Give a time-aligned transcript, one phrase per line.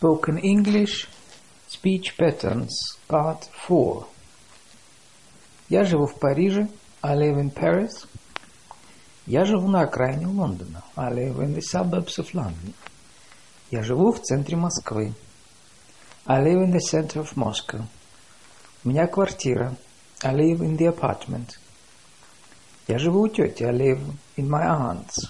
[0.00, 1.06] Spoken English
[1.68, 4.06] Speech Patterns Part 4
[5.68, 6.68] Я живу в Париже.
[7.02, 8.06] I live in Paris.
[9.26, 10.82] Я живу на окраине Лондона.
[10.96, 12.72] I live in the suburbs of London.
[13.70, 15.12] Я живу в центре Москвы.
[16.24, 17.84] I live in the center of Moscow.
[18.82, 19.76] У меня квартира.
[20.22, 21.58] I live in the apartment.
[22.88, 23.64] Я живу у тети.
[23.64, 24.00] I live
[24.38, 25.28] in my aunt's.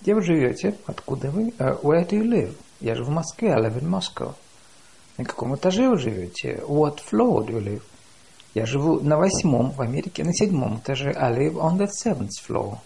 [0.00, 0.78] Где вы живете?
[0.86, 1.50] Откуда вы?
[1.58, 2.54] Uh, where do you live?
[2.82, 3.52] Я живу в Москве.
[3.52, 4.34] I live in Moscow.
[5.16, 6.64] На каком этаже вы живете?
[6.66, 7.82] What floor do you live?
[8.54, 11.12] Я живу на восьмом в Америке, на седьмом этаже.
[11.12, 12.78] I live on the seventh floor.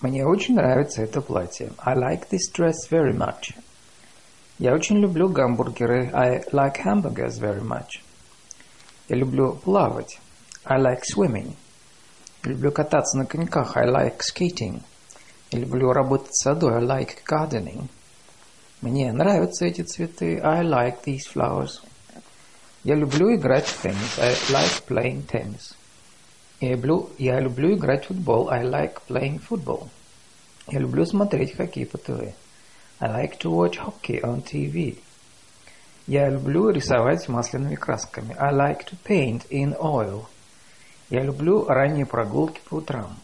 [0.00, 1.70] Мне очень нравится это платье.
[1.78, 3.54] I like this dress very much.
[4.58, 6.10] Я очень люблю гамбургеры.
[6.12, 8.02] I like hamburgers very much.
[9.08, 10.18] Я люблю плавать.
[10.64, 11.54] I like swimming.
[12.42, 13.76] Люблю кататься на коньках.
[13.76, 14.82] I like skating.
[15.54, 16.68] Люблю работать в саду.
[16.68, 17.88] I like gardening.
[18.80, 20.40] Мне нравятся эти цветы.
[20.42, 21.80] I like these flowers.
[22.82, 24.18] Я люблю играть в теннис.
[24.18, 25.74] I like playing tennis.
[26.60, 28.50] Я люблю, я люблю играть в футбол.
[28.50, 29.88] I like playing football.
[30.66, 32.34] Я люблю смотреть хоккей по ТВ.
[32.98, 34.98] I like to watch hockey on TV.
[36.08, 38.34] Я люблю рисовать масляными красками.
[38.38, 40.24] I like to paint in oil.
[41.10, 43.16] Я люблю ранние прогулки по утрам.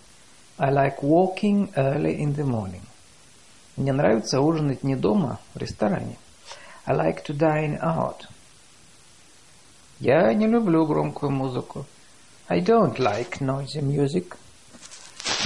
[0.62, 2.82] I like walking early in the morning.
[3.78, 6.18] Мне нравится ужинать не дома, в ресторане.
[6.84, 8.26] I like to dine out.
[10.00, 11.86] Я не люблю громкую музыку.
[12.48, 14.36] I don't like noisy music.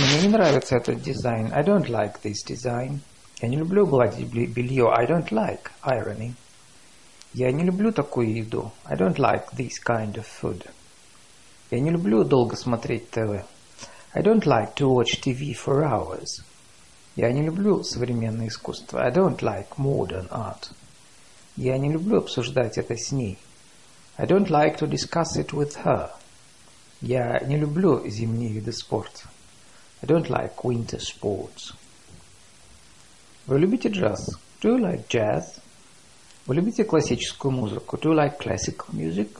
[0.01, 1.53] Мне не нравится этот дизайн.
[1.53, 2.99] I don't like this design.
[3.41, 4.91] Я не люблю гладить белье.
[4.93, 6.33] I don't like ironing.
[7.35, 8.73] Я не люблю такую еду.
[8.85, 10.69] I don't like this kind of food.
[11.71, 13.45] Я не люблю долго смотреть ТВ.
[14.14, 16.44] I don't like to watch TV for hours.
[17.16, 19.04] Я не люблю современное искусство.
[19.04, 20.72] I don't like modern art.
[21.56, 23.38] Я не люблю обсуждать это с ней.
[24.18, 26.12] I don't like to discuss it with her.
[27.02, 29.30] Я не люблю зимние виды спорта.
[30.02, 31.74] I don't like winter sports.
[33.46, 34.30] Вы любите джаз?
[34.62, 35.60] Do you like jazz?
[36.46, 37.98] Вы любите классическую музыку?
[37.98, 39.38] Do you like classical music?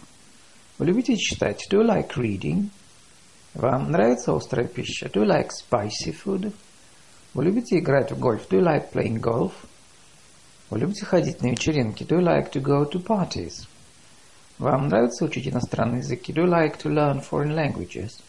[0.78, 1.68] Вы любите читать?
[1.70, 2.70] Do you like reading?
[3.55, 5.07] Вам нравится острая пища?
[5.07, 6.53] Do you like spicy food?
[7.35, 8.49] Вы любите играть в гольф?
[8.49, 9.53] Do you like playing golf?
[10.71, 12.03] Вы любите ходить на вечеринки?
[12.03, 13.69] Do you like to go to parties?
[14.59, 16.33] Вам нравится учить иностранные языки?
[16.33, 18.21] Do you like to learn foreign languages?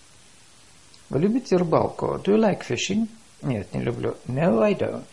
[1.10, 2.20] Вы любите рыбалку?
[2.24, 3.08] Do you like fishing?
[3.42, 4.16] Нет, не люблю.
[4.28, 5.06] No, I don't.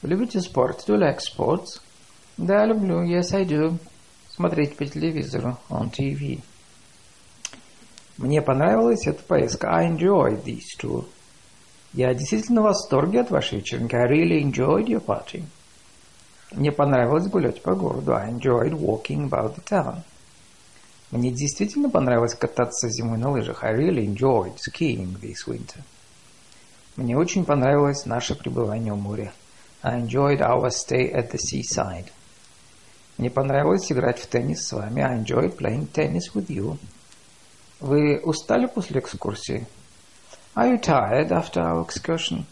[0.00, 0.84] Вы любите спорт?
[0.88, 1.80] Do you like sports?
[2.36, 3.02] Да, люблю.
[3.04, 3.78] Yes, I do.
[4.30, 5.58] Смотреть по телевизору.
[5.68, 6.40] On TV.
[8.18, 9.68] Мне понравилась эта поездка.
[9.70, 11.06] I enjoyed this tour.
[11.92, 13.94] Я действительно в восторге от вашей вечеринки.
[13.94, 15.44] I really enjoyed your party.
[16.52, 18.14] Мне понравилось гулять по городу.
[18.14, 20.02] I enjoyed walking about the town.
[21.10, 23.64] Мне действительно понравилось кататься зимой на лыжах.
[23.64, 25.80] I really enjoyed skiing this winter.
[26.96, 29.32] Мне очень понравилось наше пребывание у моря.
[29.82, 32.06] I enjoyed our stay at the seaside.
[33.18, 35.02] Мне понравилось играть в теннис с вами.
[35.02, 36.78] I enjoyed playing tennis with you.
[37.82, 39.66] Вы устали после экскурсии?
[40.54, 42.44] Are you tired after our excursion?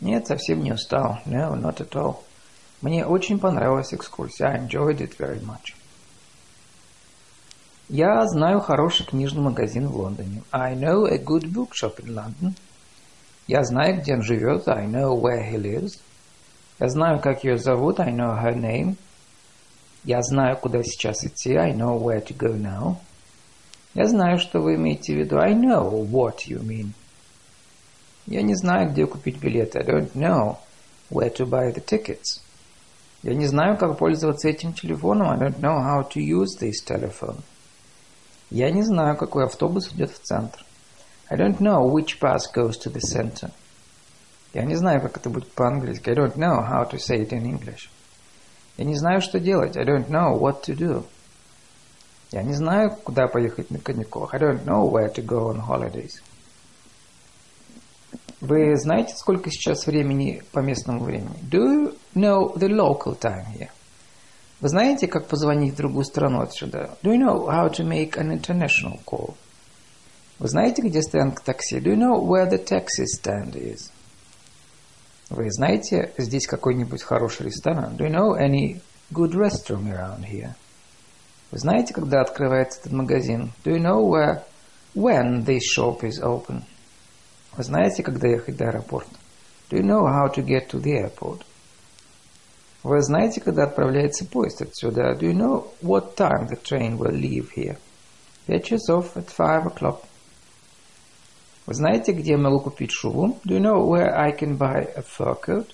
[0.00, 1.20] Нет, совсем не устал.
[1.24, 2.16] No, not at all.
[2.80, 4.48] Мне очень понравилась экскурсия.
[4.48, 5.76] I enjoyed it very much.
[7.88, 10.42] Я знаю хороший книжный магазин в Лондоне.
[10.50, 12.54] I know a good bookshop in London.
[13.46, 14.66] Я знаю, где он живет.
[14.66, 16.00] I know where he lives.
[16.80, 18.00] Я знаю, как ее зовут.
[18.00, 18.96] I know her name.
[20.02, 21.54] Я знаю, куда сейчас идти.
[21.54, 22.96] I know where to go now.
[23.94, 25.38] Я знаю, что вы имеете в виду.
[25.38, 26.92] I know what you mean.
[28.26, 29.80] Я не знаю, где купить билеты.
[29.80, 30.56] I don't know
[31.10, 32.40] where to buy the tickets.
[33.22, 35.30] Я не знаю, как пользоваться этим телефоном.
[35.30, 37.40] I don't know how to use this telephone.
[38.50, 40.64] Я не знаю, какой автобус идет в центр.
[41.28, 43.50] I don't know which bus goes to the center.
[44.54, 46.10] Я не знаю, как это будет по-английски.
[46.10, 47.88] I don't know how to say it in English.
[48.76, 49.76] Я не знаю, что делать.
[49.76, 51.04] I don't know what to do.
[52.32, 54.32] Я не знаю, куда поехать на каникулах.
[54.34, 56.22] I don't know where to go on holidays.
[58.40, 61.36] Вы знаете, сколько сейчас времени по местному времени?
[61.42, 63.68] Do you know the local time here?
[64.60, 66.96] Вы знаете, как позвонить в другую страну отсюда?
[67.02, 69.34] Do you know how to make an international call?
[70.38, 71.78] Вы знаете, где стоянка такси?
[71.78, 73.90] Do you know where the taxi stand is?
[75.28, 77.96] Вы знаете, здесь какой-нибудь хороший ресторан?
[77.96, 78.80] Do you know any
[79.12, 80.54] good restaurant around here?
[81.52, 83.52] Вы знаете, когда открывается этот магазин?
[83.62, 84.42] Do you know where,
[84.94, 86.62] when this shop is open?
[87.54, 89.14] Вы знаете, когда ехать до аэропорта?
[89.68, 91.42] Do you know how to get to the airport?
[92.82, 95.12] Вы знаете, когда отправляется поезд отсюда?
[95.12, 97.76] Do you know what time the train will leave here?
[98.46, 99.98] Пять часов at five o'clock.
[101.66, 103.38] Вы знаете, где я могу купить шубу?
[103.44, 105.66] Do you know where I can buy a fur coat?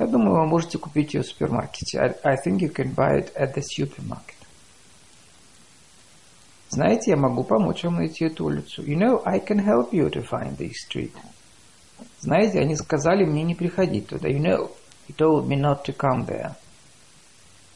[0.00, 2.00] Я думаю, вы можете купить ее в супермаркете.
[2.00, 4.37] I, I think you can buy it at the supermarket.
[6.70, 8.82] Знаете, я могу помочь вам найти эту улицу.
[8.82, 11.12] You know, I can help you to find this street.
[12.20, 14.28] Знаете, они сказали мне не приходить туда.
[14.28, 14.70] You know,
[15.08, 16.52] he told me not to come there.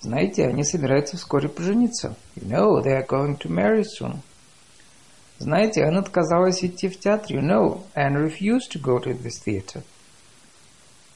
[0.00, 2.17] Знаете, они собираются вскоре пожениться.
[2.37, 4.19] You know, they are going to marry soon.
[5.39, 7.37] Знаете, Анна отказалась идти в театр.
[7.37, 9.83] You know, Anne refused to go to this theater.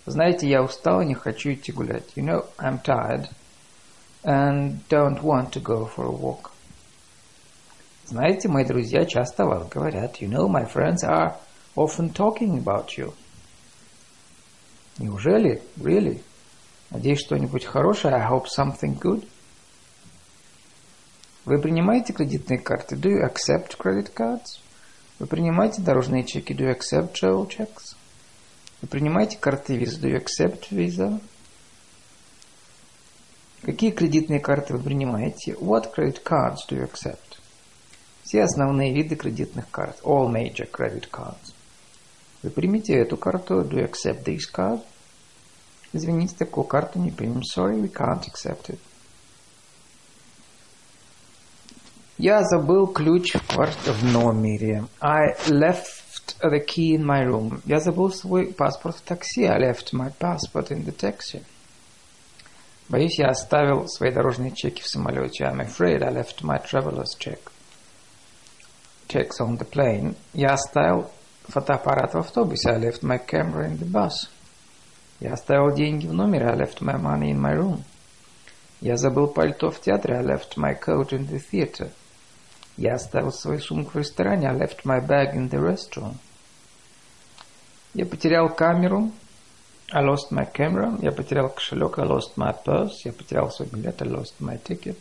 [0.07, 2.13] Знаете, я устал и не хочу идти гулять.
[2.15, 3.29] You know, I'm tired
[4.23, 6.53] and don't want to go for a walk.
[8.09, 10.21] Знаете, мои друзья часто о вас говорят.
[10.21, 11.35] You know, my friends are
[11.75, 13.13] often talking about you.
[14.99, 15.61] Неужели?
[15.77, 16.23] Really?
[16.91, 18.15] Надеюсь, что-нибудь хорошее.
[18.15, 19.29] I hope something good.
[21.47, 22.95] Вы принимаете кредитные карты?
[22.95, 24.61] Do you accept credit cards?
[25.19, 26.55] Вы принимаете дорожные чеки?
[26.55, 27.97] Do you accept travel checks?
[28.83, 30.01] Вы принимаете карты Visa?
[30.01, 31.21] Do you accept Visa?
[33.63, 35.55] Какие кредитные карты вы принимаете?
[35.55, 37.26] What credit cards do you accept?
[38.27, 40.01] Все основные виды кредитных карт.
[40.03, 41.55] All major credit cards.
[42.43, 43.61] Вы примите эту карту.
[43.61, 44.83] Do you accept this card?
[45.93, 47.43] Извините, такую карту не примем.
[47.43, 48.81] Sorry, we can't accept it.
[52.19, 53.77] Я забыл ключ в, кварт...
[53.87, 54.87] в номере.
[55.01, 57.61] I left the key in my room.
[57.65, 59.45] Я забыл свой паспорт в такси.
[59.45, 61.45] I left my passport in the taxi.
[62.89, 65.45] Боюсь, я оставил свои дорожные чеки в самолете.
[65.45, 67.39] I'm afraid I left my traveler's check.
[69.08, 70.16] checks on the plane.
[70.34, 71.10] Я оставил
[71.48, 72.70] фотоаппарат в автобусе.
[72.70, 74.30] I left my camera in the bus.
[75.20, 76.48] Я оставил деньги в номере.
[76.48, 77.84] I left my money in my room.
[78.80, 80.16] Я забыл пальто в театре.
[80.16, 81.92] I left my coat in the theater.
[82.78, 84.48] Я оставил свою сумку в ресторане.
[84.48, 86.16] I left my bag in the restaurant.
[87.94, 89.12] Я потерял камеру.
[89.92, 90.98] I lost my camera.
[91.02, 92.00] Я потерял кошелек.
[92.00, 93.02] I lost my purse.
[93.04, 94.02] Я потерял свой билет.
[94.02, 94.98] I lost my ticket.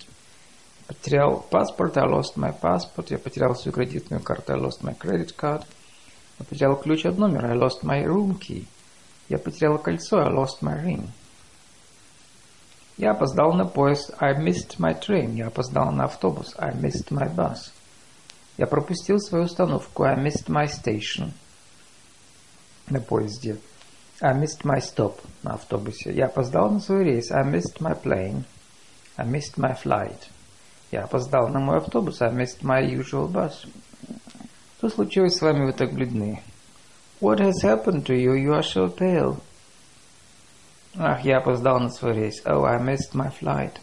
[0.88, 3.08] Потерял паспорт, I lost my passport.
[3.10, 5.64] Я потерял свою кредитную карту, I lost my credit card.
[6.40, 8.66] Я потерял ключ от номера, I lost my room key.
[9.28, 11.08] Я потерял кольцо, I lost my ring.
[12.98, 15.36] Я опоздал на поезд, I missed my train.
[15.36, 17.72] Я опоздал на автобус, I missed my bus.
[18.58, 21.32] Я пропустил свою установку, I missed my station.
[22.88, 23.58] На поезде.
[24.22, 26.14] I missed my stop на автобусе.
[26.14, 28.44] Я опоздал на свой рейс, I missed my plane.
[29.18, 30.30] I missed my flight.
[30.92, 33.68] Я опоздал на мой автобус, I missed my usual bus.
[34.78, 36.42] Что случилось с вами, вы так бледны?
[37.22, 38.36] What has happened to you?
[38.36, 39.40] You are so pale.
[40.98, 42.42] Ах, я опоздал на свой рейс.
[42.46, 43.74] Oh, I missed my flight.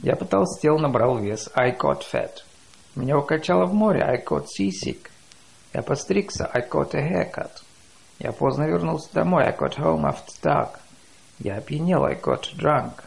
[0.00, 1.50] Я потолстел, набрал вес.
[1.54, 2.42] I got fat.
[2.94, 4.02] Меня укачало в море.
[4.02, 5.10] I got seasick.
[5.72, 6.46] Я постригся.
[6.46, 7.50] I got a haircut.
[8.18, 9.44] Я поздно вернулся домой.
[9.44, 10.78] I got home after dark.
[11.38, 12.04] Я опьянел.
[12.04, 13.04] I got drunk.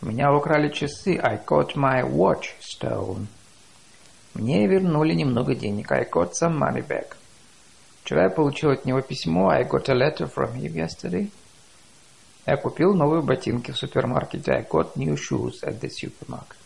[0.00, 1.16] Меня украли часы.
[1.16, 3.26] I got my watch stolen.
[4.34, 5.90] Мне вернули немного денег.
[5.90, 7.16] I got some money back.
[8.04, 9.50] Вчера я получил от него письмо.
[9.50, 11.30] I got a letter from him yesterday.
[12.46, 14.52] Я купил новые ботинки в супермаркете.
[14.52, 16.56] I got new shoes at the supermarket.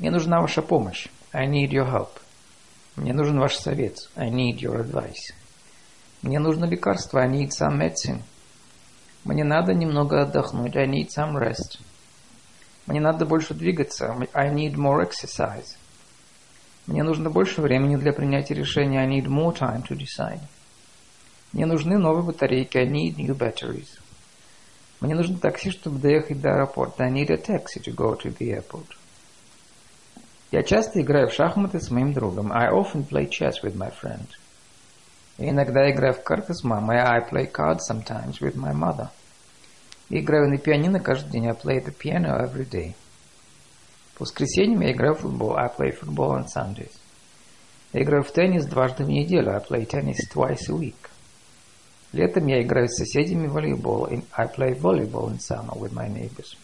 [0.00, 1.06] Мне нужна ваша помощь.
[1.32, 2.10] I need your help.
[2.96, 3.96] Мне нужен ваш совет.
[4.16, 5.32] I need your advice.
[6.22, 7.20] Мне нужно лекарство.
[7.20, 8.22] I need some medicine.
[9.24, 10.76] Мне надо немного отдохнуть.
[10.76, 11.80] I need some rest.
[12.86, 14.14] Мне надо больше двигаться.
[14.32, 15.76] I need more exercise.
[16.86, 19.00] Мне нужно больше времени для принятия решения.
[19.00, 20.40] I need more time to decide.
[21.52, 22.76] Мне нужны новые батарейки.
[22.76, 23.88] I need new batteries.
[25.00, 27.04] Мне нужно такси, чтобы доехать до аэропорта.
[27.04, 28.86] I need a taxi to go to the airport.
[30.50, 32.52] Я часто играю в шахматы с моим другом.
[32.52, 34.26] I often play chess with my friend.
[35.50, 36.98] Иногда играю в карты с мамой.
[36.98, 39.08] I play cards sometimes with my mother.
[40.08, 41.48] Я играю на пианино каждый день.
[41.48, 42.94] I play the piano every day.
[44.16, 45.56] По воскресеньям я играю в футбол.
[45.56, 46.92] I play football on Sundays.
[47.92, 49.52] Я играю в теннис дважды в неделю.
[49.52, 51.10] I play tennis twice a week.
[52.12, 54.06] Летом я играю с соседями в волейбол.
[54.06, 56.56] I play volleyball in summer with my neighbors.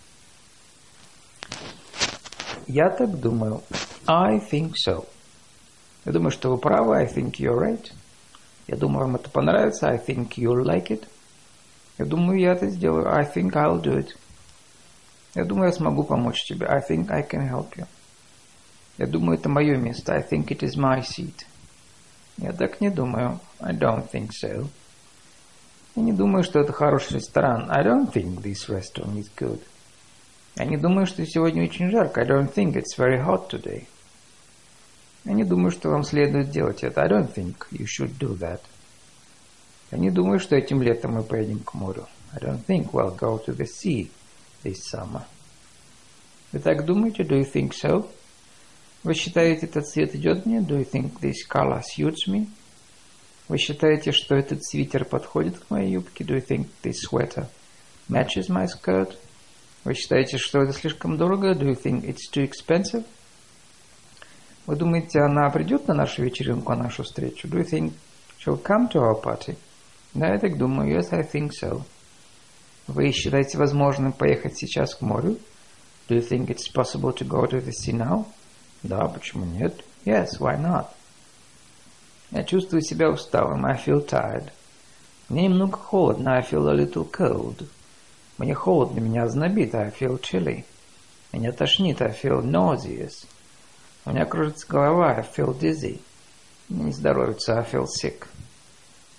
[2.66, 3.62] Я так думаю.
[4.06, 5.06] I think so.
[6.04, 6.97] Я думаю, что вы правы.
[6.97, 7.92] I think you're right.
[8.69, 9.89] Я думаю, вам это понравится.
[9.89, 11.09] I think you'll like it.
[11.99, 13.11] Я думаю, я это сделаю.
[13.11, 14.11] I think I'll do it.
[15.35, 16.67] Я думаю, я смогу помочь тебе.
[16.67, 17.87] I think I can help you.
[18.99, 20.15] Я думаю, это мое место.
[20.15, 21.47] I think it is my seat.
[22.37, 23.41] Я так не думаю.
[23.59, 24.69] I don't think so.
[25.97, 27.71] Я не думаю, что это хороший ресторан.
[27.71, 29.61] I don't think this restaurant is good.
[30.57, 32.21] Я не думаю, что сегодня очень жарко.
[32.21, 33.87] I don't think it's very hot today.
[35.25, 37.03] Я не думаю, что вам следует делать это.
[37.03, 38.61] I don't think you should do that.
[39.91, 42.07] Я не думаю, что этим летом мы поедем к морю.
[42.33, 44.11] I don't think we'll go to the sea
[44.63, 45.23] this summer.
[46.53, 47.23] Вы так думаете?
[47.23, 48.09] Do you think so?
[49.03, 50.59] Вы считаете, этот цвет идет мне?
[50.59, 52.49] Do you think this color suits me?
[53.49, 56.25] Вы считаете, что этот свитер подходит к моей юбке?
[56.25, 57.47] Do you think this sweater
[58.09, 59.17] matches my skirt?
[59.85, 61.53] Вы считаете, что это слишком дорого?
[61.53, 63.05] Do you think it's too expensive?
[64.69, 67.49] Вы думаете, она придет на нашу вечеринку, на нашу встречу?
[67.49, 67.95] Do you think
[68.39, 69.57] she'll come to our party?
[70.13, 70.95] Да, я так думаю.
[70.95, 71.81] Yes, I think so.
[72.87, 75.39] Вы считаете возможным поехать сейчас к морю?
[76.11, 78.27] Do you think it's possible to go to the sea now?
[78.83, 79.83] Да, почему нет?
[80.05, 80.89] Yes, why not?
[82.31, 83.65] Я чувствую себя усталым.
[83.65, 84.51] I feel tired.
[85.31, 86.37] Мне немного холодно.
[86.37, 87.67] I feel a little cold.
[88.37, 89.75] Мне холодно, меня знобит.
[89.75, 90.67] I feel chilly.
[91.33, 92.03] Меня тошнит.
[92.03, 93.25] I feel nauseous.
[94.09, 95.11] У меня кружится голова.
[95.11, 96.00] I feel dizzy.
[96.71, 97.59] Мне не здоровится.
[97.59, 98.27] I feel sick.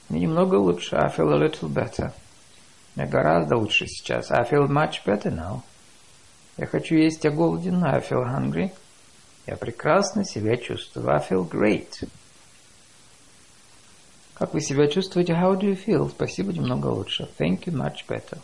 [0.10, 0.96] Мне немного лучше.
[0.96, 2.12] I feel a little better.
[2.96, 4.32] Мне гораздо лучше сейчас.
[4.32, 5.62] I feel much better now.
[6.58, 7.84] Я хочу есть, я голоден.
[7.86, 8.72] I feel hungry.
[9.46, 11.08] Я прекрасно себя чувствую.
[11.08, 12.10] I feel great.
[14.34, 15.34] Как вы себя чувствуете?
[15.34, 16.10] How do you feel?
[16.10, 17.30] Спасибо, немного лучше.
[17.38, 18.40] Thank you, much better.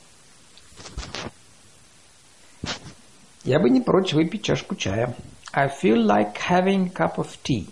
[3.44, 5.16] Я бы не прочь выпить чашку чая.
[5.58, 7.70] I feel like having cup of tea.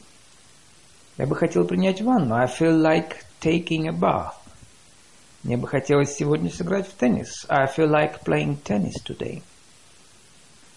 [1.17, 2.33] Я бы хотел принять ванну.
[2.33, 4.35] I feel like taking a bath.
[5.43, 7.45] Мне бы хотелось сегодня сыграть в теннис.
[7.49, 9.43] I feel like playing tennis today.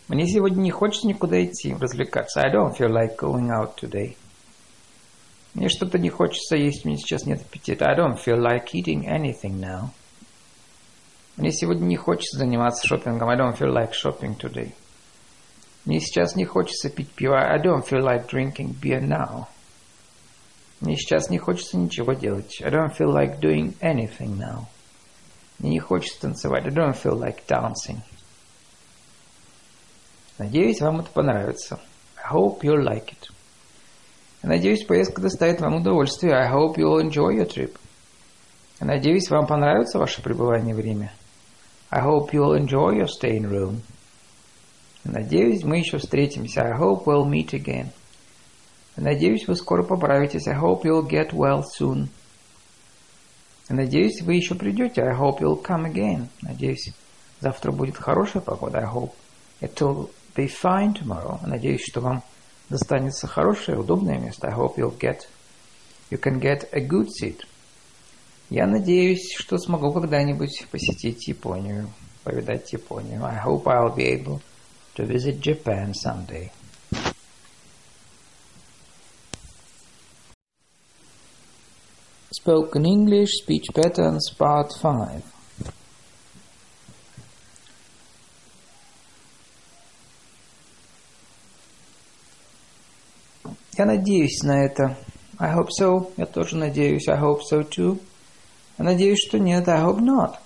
[0.09, 2.41] Мне сегодня не хочется никуда идти, развлекаться.
[2.41, 4.17] I don't feel like going out today.
[5.55, 7.87] Мне что-то не хочется есть, мне сейчас нет аппетита.
[7.87, 9.91] I don't feel like eating anything now.
[11.37, 13.29] Мне сегодня не хочется заниматься шопингом.
[13.29, 14.75] I don't feel like shopping today.
[15.87, 17.39] Мне сейчас не хочется пить пиво.
[17.39, 19.47] I don't feel like drinking beer now.
[20.81, 22.61] Мне сейчас не хочется ничего делать.
[22.61, 24.65] I don't feel like doing anything now.
[25.61, 26.67] Мне не хочется танцевать.
[26.67, 28.01] I don't feel like dancing.
[30.39, 31.79] Надеюсь, вам это понравится.
[32.17, 33.31] I hope you'll like it.
[34.43, 36.35] Надеюсь, поездка доставит вам удовольствие.
[36.35, 37.77] I hope you'll enjoy your trip.
[38.81, 41.13] Надеюсь, вам понравится ваше пребывание в Риме.
[41.91, 43.81] I hope you'll enjoy your stay in Rome.
[45.09, 46.63] Надеюсь, мы еще встретимся.
[46.63, 47.89] I hope we'll meet again.
[48.97, 50.49] Надеюсь, вы скоро поправитесь.
[50.49, 52.09] I hope you'll get well soon.
[53.69, 55.03] Надеюсь, вы еще придете.
[55.03, 56.29] I hope you'll come again.
[56.43, 56.93] Надеюсь,
[57.41, 58.79] завтра будет хорошая погода.
[58.79, 59.13] I hope
[59.61, 61.39] it'll be fine tomorrow.
[61.47, 62.23] Надеюсь, что вам
[62.69, 64.49] достанется хорошее, удобное место.
[64.49, 65.21] I hope you'll get,
[66.11, 67.43] you can get a good seat.
[68.51, 71.91] Я надеюсь, что смогу когда-нибудь посетить Японию,
[72.25, 73.25] повидать Японию.
[73.25, 74.41] I hope I'll be able
[74.97, 76.51] to visit Japan someday.
[82.33, 85.23] Spoken English Speech Patterns Part 5
[93.79, 94.97] Я надеюсь на это.
[95.39, 96.11] I hope so.
[96.17, 97.09] Я тоже надеюсь.
[97.09, 98.01] I hope so too.
[98.79, 99.69] Я надеюсь, что нет.
[99.69, 100.37] I hope not.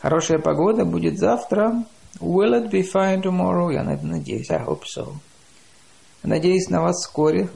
[0.00, 1.84] Хорошая погода будет завтра.
[2.20, 3.70] Will it be fine tomorrow?
[3.70, 4.50] Я надеюсь.
[4.50, 5.14] I hope so.
[6.22, 7.48] Надеюсь на вас вскоре.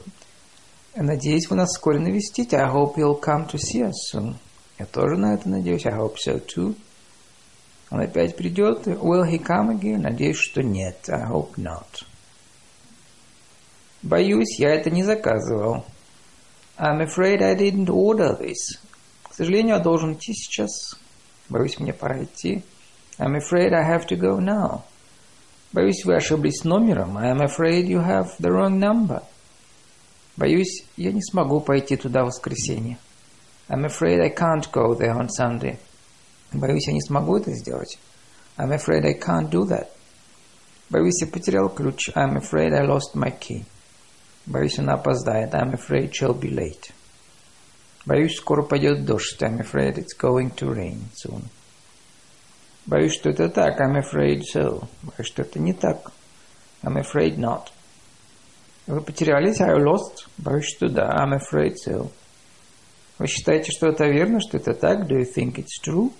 [0.95, 2.57] Надеюсь, вы нас вскоре навестите.
[2.57, 4.35] I hope you'll come to see us soon.
[4.77, 5.85] Я тоже на это надеюсь.
[5.85, 6.75] I hope so too.
[7.89, 8.87] Он опять придет.
[8.87, 9.97] Will he come again?
[9.97, 11.09] Надеюсь, что нет.
[11.09, 12.05] I hope not.
[14.01, 15.85] Боюсь, я это не заказывал.
[16.77, 18.79] I'm afraid I didn't order this.
[19.23, 20.95] К сожалению, я должен идти сейчас.
[21.49, 22.63] Боюсь, мне пора идти.
[23.20, 24.84] I'm afraid I have to go now.
[25.72, 27.18] Боюсь, вы ошиблись номером.
[27.18, 29.22] I'm afraid you have the wrong number.
[30.36, 32.98] Боюсь, я не смогу пойти туда в воскресенье.
[33.68, 35.78] I'm afraid I can't go there on Sunday.
[36.52, 37.98] Боюсь, я не смогу это сделать.
[38.56, 39.88] I'm afraid I can't do that.
[40.88, 42.10] Боюсь, я потерял ключ.
[42.14, 43.64] I'm afraid I lost my key.
[44.46, 45.52] Боюсь, она опоздает.
[45.52, 46.92] I'm afraid she'll be late.
[48.04, 49.42] Боюсь, скоро пойдет дождь.
[49.42, 51.42] I'm afraid it's going to rain soon.
[52.85, 53.79] Боюсь, что это так.
[53.79, 54.87] I'm afraid so.
[55.03, 56.11] Боюсь, что это не так.
[56.83, 57.67] I'm afraid not.
[58.87, 59.59] Вы потерялись?
[59.59, 60.27] You lost?
[60.37, 61.09] Боюсь, что да.
[61.09, 62.11] I'm afraid so.
[63.19, 65.07] Вы считаете, что это верно, что это так?
[65.07, 66.11] Do you think it's true?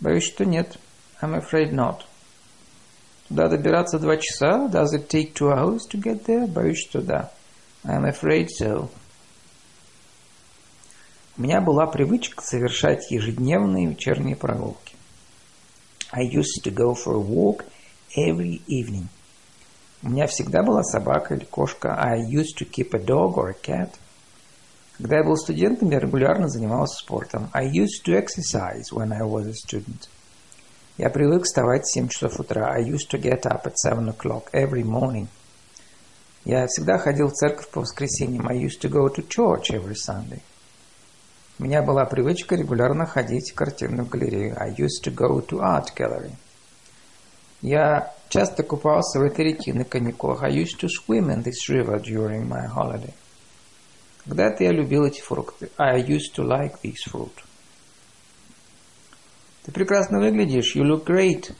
[0.00, 0.78] Боюсь, что нет.
[1.20, 2.00] I'm afraid not.
[3.28, 4.68] Туда добираться два часа?
[4.72, 6.46] Does it take two hours to get there?
[6.46, 7.30] Боюсь, что да.
[7.84, 8.88] I'm afraid so.
[11.36, 14.97] У меня была привычка совершать ежедневные вечерние прогулки.
[16.12, 17.64] I used to go for a walk
[18.16, 19.08] every evening.
[20.02, 21.94] У меня всегда была собака или кошка.
[21.98, 23.90] I used to keep a dog or a cat.
[24.96, 27.50] Когда я был студентом, я регулярно занимался спортом.
[27.52, 30.08] I used to exercise when I was a student.
[30.96, 32.72] Я привык вставать в 7 часов утра.
[32.72, 35.28] I used to get up at 7 o'clock every morning.
[36.44, 38.48] Я всегда ходил в церковь по воскресеньям.
[38.48, 40.40] I used to go to church every Sunday.
[41.60, 44.56] У меня была привычка регулярно ходить в картинную галерею.
[44.60, 46.30] I used to go to art gallery.
[47.62, 50.44] Я часто купался в этой реке на каникулах.
[50.44, 53.12] I used to swim in this river during my holiday.
[54.24, 55.68] Когда-то я любил эти фрукты.
[55.76, 57.32] I used to like this fruit.
[59.64, 60.76] Ты прекрасно выглядишь.
[60.76, 61.52] You look great.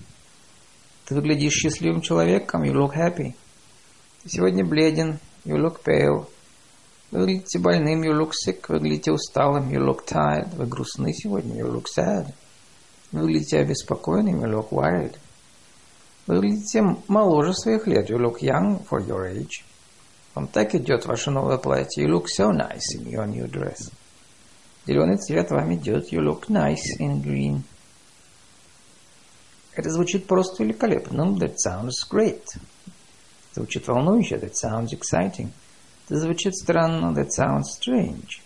[1.06, 2.62] Ты выглядишь счастливым человеком.
[2.62, 3.34] You look happy.
[4.22, 5.18] Ты сегодня бледен.
[5.44, 6.28] You look pale.
[7.10, 8.64] Вы выглядите больным, you look sick.
[8.68, 10.54] Вы выглядите усталым, you look tired.
[10.56, 12.32] Вы грустны сегодня, you look sad.
[13.12, 15.16] Вы выглядите обеспокоенным, you look worried.
[16.26, 19.64] Вы выглядите моложе своих лет, you look young for your age.
[20.34, 23.90] Вам так идет ваше новое платье, you look so nice in your new dress.
[24.86, 27.62] Зеленый цвет вам идет, you look nice in green.
[29.74, 31.22] Это звучит просто великолепно.
[31.38, 32.44] That sounds great.
[33.54, 35.48] Звучит волнующе, that sounds exciting.
[36.08, 38.40] Это звучит странно, that sounds strange.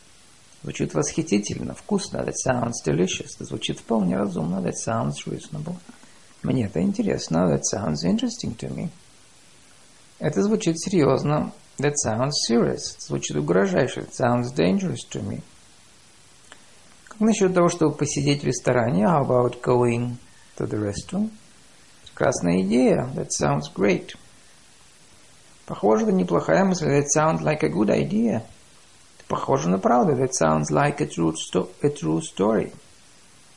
[0.65, 3.37] Звучит восхитительно, вкусно, that sounds delicious.
[3.37, 5.77] Это звучит вполне разумно, that sounds reasonable.
[6.43, 8.89] Мне это интересно, that sounds interesting to me.
[10.19, 12.97] Это звучит серьезно, that sounds serious.
[12.97, 15.41] Это звучит угрожающе, that sounds dangerous to me.
[17.07, 19.05] Как насчет того, чтобы посидеть в ресторане?
[19.05, 20.17] How about going
[20.57, 21.31] to the restaurant?
[22.07, 24.17] Прекрасная идея, that sounds great.
[25.67, 26.89] Похоже, это неплохая мысль.
[26.89, 28.43] That sounds like a good idea.
[29.29, 30.13] Похоже на правду.
[30.15, 31.33] That sounds like a true,
[31.83, 32.73] a true story.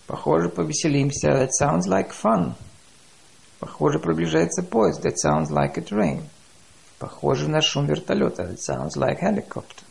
[0.08, 1.30] Похоже, повеселимся.
[1.34, 2.54] That sounds like fun.
[3.60, 5.04] Похоже, приближается поезд.
[5.04, 6.22] That sounds like a train.
[7.00, 8.44] Похоже на шум вертолета.
[8.44, 9.84] That sounds like helicopter.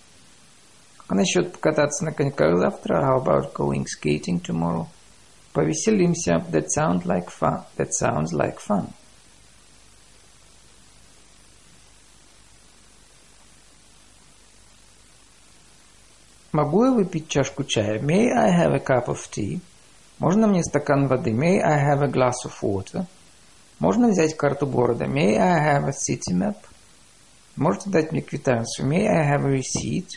[1.08, 3.02] А насчет покататься на коньках завтра?
[3.02, 4.86] How about going skating tomorrow?
[5.52, 6.44] Повеселимся.
[6.50, 7.64] That sounds like fun.
[7.76, 8.92] That sounds like fun.
[16.54, 17.98] Могу я выпить чашку чая?
[17.98, 19.60] May I have a cup of tea?
[20.20, 21.32] Можно мне стакан воды?
[21.32, 23.06] May I have a glass of water?
[23.80, 25.06] Можно взять карту города?
[25.06, 26.58] May I have a city map?
[27.56, 28.88] Можете дать мне квитанцию?
[28.88, 30.10] May I have a receipt?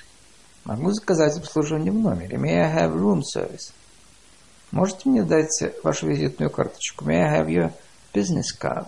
[0.64, 2.38] Могу заказать обслуживание в номере?
[2.38, 3.74] May I have room service?
[4.70, 5.50] Можете мне дать
[5.84, 7.04] вашу визитную карточку?
[7.06, 7.74] May I have your
[8.14, 8.86] business card?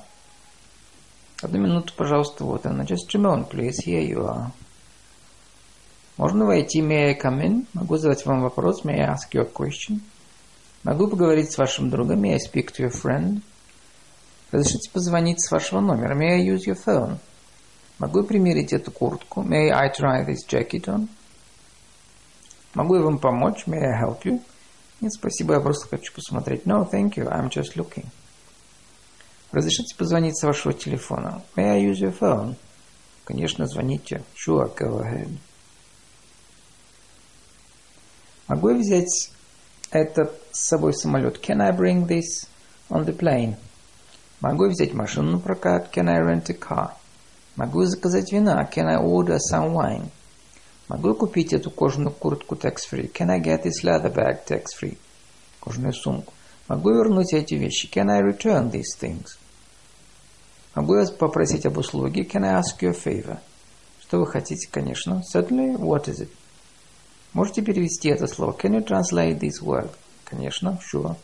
[1.41, 2.83] Одну минуту, пожалуйста, вот она.
[2.83, 3.79] Just a moment, please.
[3.83, 4.51] Here you are.
[6.19, 6.81] Можно войти?
[6.81, 7.65] May I come in?
[7.73, 8.83] Могу задать вам вопрос?
[8.83, 10.01] May I ask you a question?
[10.83, 12.21] Могу поговорить с вашим другом?
[12.21, 13.41] May I speak to your friend?
[14.51, 16.13] Разрешите позвонить с вашего номера?
[16.15, 17.19] May I use your phone?
[17.99, 19.43] Могу примерить эту куртку?
[19.43, 21.07] May I try this jacket on?
[22.73, 23.63] Могу я вам помочь?
[23.65, 24.41] May I help you?
[24.99, 26.65] Нет, спасибо, я просто хочу посмотреть.
[26.65, 28.07] No, thank you, I'm just looking.
[29.53, 31.43] Разрешите позвонить с вашего телефона?
[31.55, 32.55] May I use your phone?
[33.23, 34.21] Конечно, звоните.
[34.35, 35.29] Sure, go ahead.
[38.49, 39.31] Могу я взять
[39.91, 41.37] это с собой в самолет?
[41.37, 42.47] Can I bring this
[42.89, 43.55] on the plane?
[44.41, 45.95] Могу я взять машину на прокат?
[45.95, 46.93] Can I rent a car?
[47.55, 48.67] Могу я заказать вина?
[48.73, 50.09] Can I order some wine?
[50.87, 53.11] Могу я купить эту кожаную куртку tax-free?
[53.13, 54.97] Can I get this leather bag tax-free?
[55.59, 56.33] Кожаную сумку.
[56.67, 57.87] Могу я вернуть эти вещи?
[57.93, 59.37] Can I return these things?
[60.73, 62.23] Могу я попросить об услуге?
[62.23, 63.37] Can I ask you a favor?
[64.01, 65.21] Что вы хотите, конечно.
[65.31, 66.29] Certainly, what is it?
[67.33, 68.53] Можете перевести это слово?
[68.53, 69.89] Can you translate this word?
[70.25, 71.15] Конечно, sure.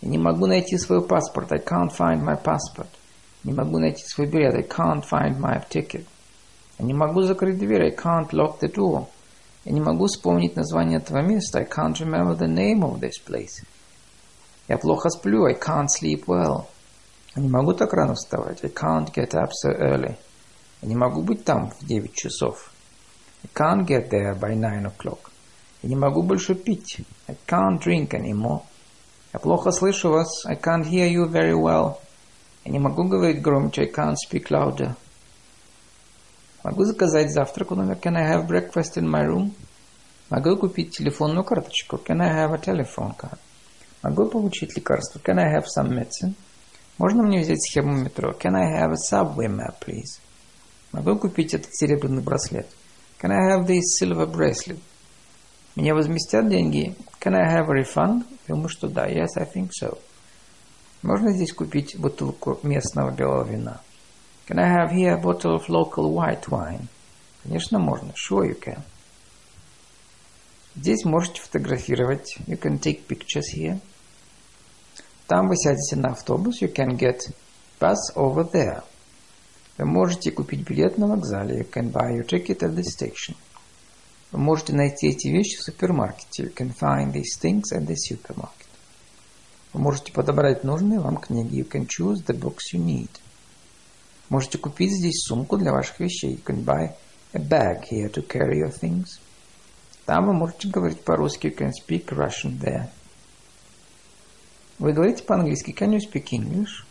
[0.00, 1.52] Я не могу найти свой паспорт.
[1.52, 2.88] I can't find my passport.
[3.44, 4.54] Не могу найти свой билет.
[4.54, 6.04] I can't find my ticket.
[6.78, 7.84] Я не могу закрыть дверь.
[7.84, 9.06] I can't lock the door.
[9.64, 11.60] Я не могу вспомнить название этого места.
[11.60, 13.64] I can't remember the name of this place.
[14.66, 15.44] Я плохо сплю.
[15.44, 16.64] I can't sleep well.
[17.36, 18.64] Я не могу так рано вставать.
[18.64, 20.16] I can't get up so early.
[20.80, 22.71] Я не могу быть там в 9 часов.
[23.44, 25.30] I can't get there by nine o'clock.
[25.82, 27.00] Я не могу больше пить.
[27.26, 28.62] I can't drink anymore.
[29.32, 30.46] Я плохо слышу вас.
[30.46, 31.96] I can't hear you very well.
[32.64, 33.82] Я не могу говорить громче.
[33.82, 34.94] I can't speak louder.
[36.62, 37.96] Могу заказать завтрак в номер.
[37.96, 39.52] Can I have breakfast in my room?
[40.30, 41.96] Могу купить телефонную карточку.
[41.96, 43.38] Can I have a telephone card?
[44.02, 45.18] Могу получить лекарство.
[45.18, 46.34] Can I have some medicine?
[46.98, 48.32] Можно мне взять схему метро?
[48.32, 50.20] Can I have a subway map, please?
[50.92, 52.68] Могу купить этот серебряный браслет?
[53.22, 54.80] Can I have this silver bracelet?
[55.76, 56.96] Мне возместят деньги?
[57.20, 58.24] Can I have a refund?
[58.48, 59.06] Думаю, что да.
[59.06, 59.96] Yes, I think so.
[61.02, 63.80] Можно здесь купить бутылку местного белого вина?
[64.48, 66.88] Can I have here a bottle of local white wine?
[67.44, 68.12] Конечно, можно.
[68.12, 68.82] Sure you can.
[70.74, 72.38] Здесь можете фотографировать.
[72.48, 73.78] You can take pictures here.
[75.28, 76.60] Там вы сядете на автобус.
[76.60, 77.20] You can get
[77.78, 78.82] bus over there.
[79.78, 81.60] Вы можете купить билет на вокзале.
[81.60, 83.34] You can buy your ticket at the station.
[84.30, 86.44] Вы можете найти эти вещи в супермаркете.
[86.44, 88.66] You can find these things at the supermarket.
[89.72, 91.60] Вы можете подобрать нужные вам книги.
[91.60, 93.10] You can choose the books you need.
[94.28, 96.34] Можете купить здесь сумку для ваших вещей.
[96.34, 96.94] You can buy
[97.32, 99.20] a bag here to carry your things.
[100.04, 101.46] Там вы можете говорить по-русски.
[101.46, 102.88] You can speak Russian there.
[104.78, 105.74] Вы говорите по-английски.
[105.78, 106.84] Can you speak English?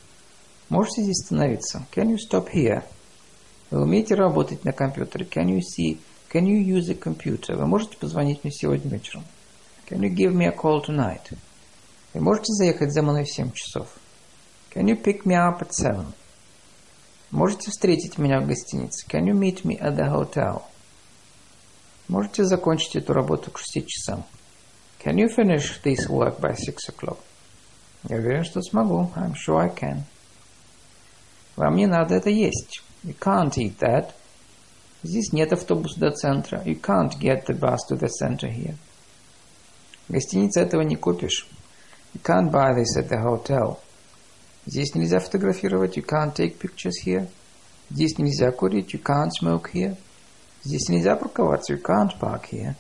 [0.72, 1.86] Можете здесь остановиться.
[1.94, 2.84] Can you stop here?
[3.72, 5.26] Вы умеете работать на компьютере.
[5.26, 6.00] Can you see
[6.32, 7.58] Can you use a computer?
[7.58, 9.26] Вы можете позвонить мне сегодня вечером?
[9.90, 11.38] Can you give me a call tonight?
[12.14, 13.90] Вы можете заехать за мной в 7 часов?
[14.74, 16.06] Can you pick me up at 7?
[17.32, 19.06] Можете встретить меня в гостинице?
[19.10, 20.62] Can you meet me at the hotel?
[22.08, 24.24] Можете закончить эту работу к 6 часам?
[25.04, 27.18] Can you finish this work by 6 o'clock?
[28.08, 29.12] Я уверен, что смогу.
[29.18, 30.04] I'm sure I can.
[31.62, 32.82] Вам не надо это есть.
[33.04, 34.14] You can't eat that.
[35.04, 36.60] Здесь нет автобуса до центра.
[36.64, 38.74] You can't get the bus to the center here.
[40.08, 41.48] В гостинице этого не купишь.
[42.16, 43.78] You can't buy this at the hotel.
[44.66, 45.98] Здесь нельзя фотографировать.
[45.98, 47.28] You can't take pictures here.
[47.92, 48.96] Здесь нельзя курить.
[48.96, 49.96] You can't smoke here.
[50.64, 51.76] Здесь нельзя парковаться.
[51.76, 52.74] You can't park here.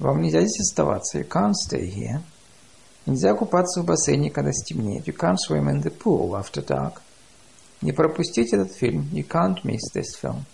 [0.00, 1.20] Вам нельзя здесь оставаться.
[1.20, 2.20] You can't stay here.
[3.06, 5.06] Нельзя купаться в бассейне, когда стемнеет.
[5.06, 7.00] You can't swim in the pool after dark.
[7.82, 9.08] Не пропустите этот фильм.
[9.12, 10.44] You can't miss this film.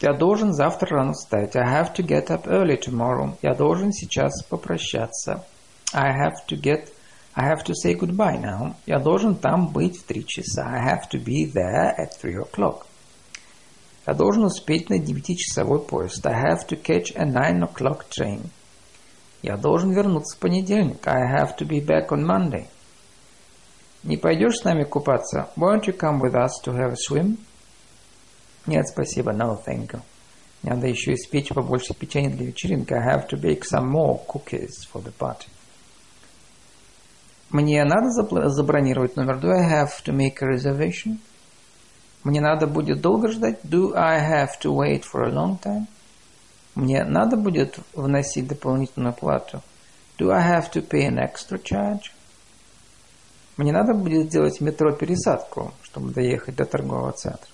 [0.00, 1.54] Я должен завтра рано встать.
[1.54, 3.36] I have to get up early tomorrow.
[3.42, 5.44] Я должен сейчас попрощаться.
[5.92, 6.88] I have to get...
[7.34, 8.74] I have to say goodbye now.
[8.86, 10.64] Я должен там быть в три часа.
[10.64, 12.86] I have to be there at three o'clock.
[14.06, 16.26] Я должен успеть на девятичасовой поезд.
[16.26, 18.50] I have to catch a nine o'clock train.
[19.42, 21.06] Я должен вернуться в понедельник.
[21.06, 22.68] I have to be back on Monday.
[24.04, 25.50] Не пойдешь с нами купаться?
[25.56, 27.38] Won't you come with us to have a swim?
[28.66, 29.32] Нет, спасибо.
[29.32, 30.00] No, thank you.
[30.62, 32.92] Надо еще испечь побольше печенья для вечеринки.
[32.92, 35.48] I have to bake some more cookies for the party.
[37.50, 38.10] Мне надо
[38.50, 39.38] забронировать номер.
[39.38, 41.18] Do I have to make a reservation?
[42.22, 43.58] Мне надо будет долго ждать.
[43.64, 45.86] Do I have to wait for a long time?
[46.74, 49.62] Мне надо будет вносить дополнительную плату.
[50.18, 52.10] Do I have to pay an extra charge?
[53.56, 57.48] Мне надо будет сделать метро пересадку, чтобы доехать до торгового центра.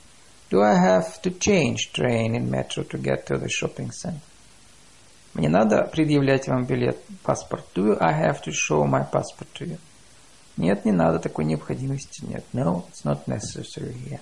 [0.50, 4.20] Do I have to change train in metro to get to the shopping center?
[5.35, 7.64] Мне надо предъявлять вам билет, паспорт.
[7.74, 9.78] Do I have to show my passport to you?
[10.57, 12.44] Нет, не надо, такой необходимости нет.
[12.52, 14.20] No, it's not necessary here.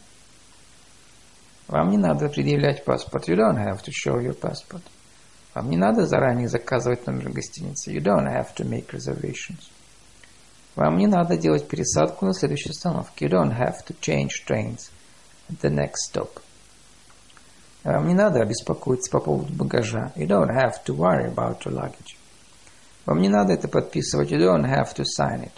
[1.68, 3.28] Вам не надо предъявлять паспорт.
[3.28, 4.82] You don't have to show your passport.
[5.54, 7.90] Вам не надо заранее заказывать номер гостиницы.
[7.92, 9.70] You don't have to make reservations.
[10.76, 13.26] Вам не надо делать пересадку на следующей остановке.
[13.26, 14.90] You don't have to change trains
[15.48, 16.40] at the next stop.
[17.82, 20.12] Вам не надо беспокоиться по поводу багажа.
[20.14, 22.16] You don't have to worry about your luggage.
[23.06, 24.30] Вам не надо это подписывать.
[24.30, 25.52] You don't have to sign it.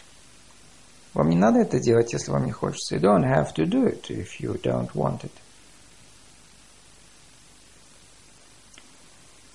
[1.13, 2.97] Вам не надо это делать, если вам не хочется.
[2.97, 5.33] You don't have to do it if you don't want it.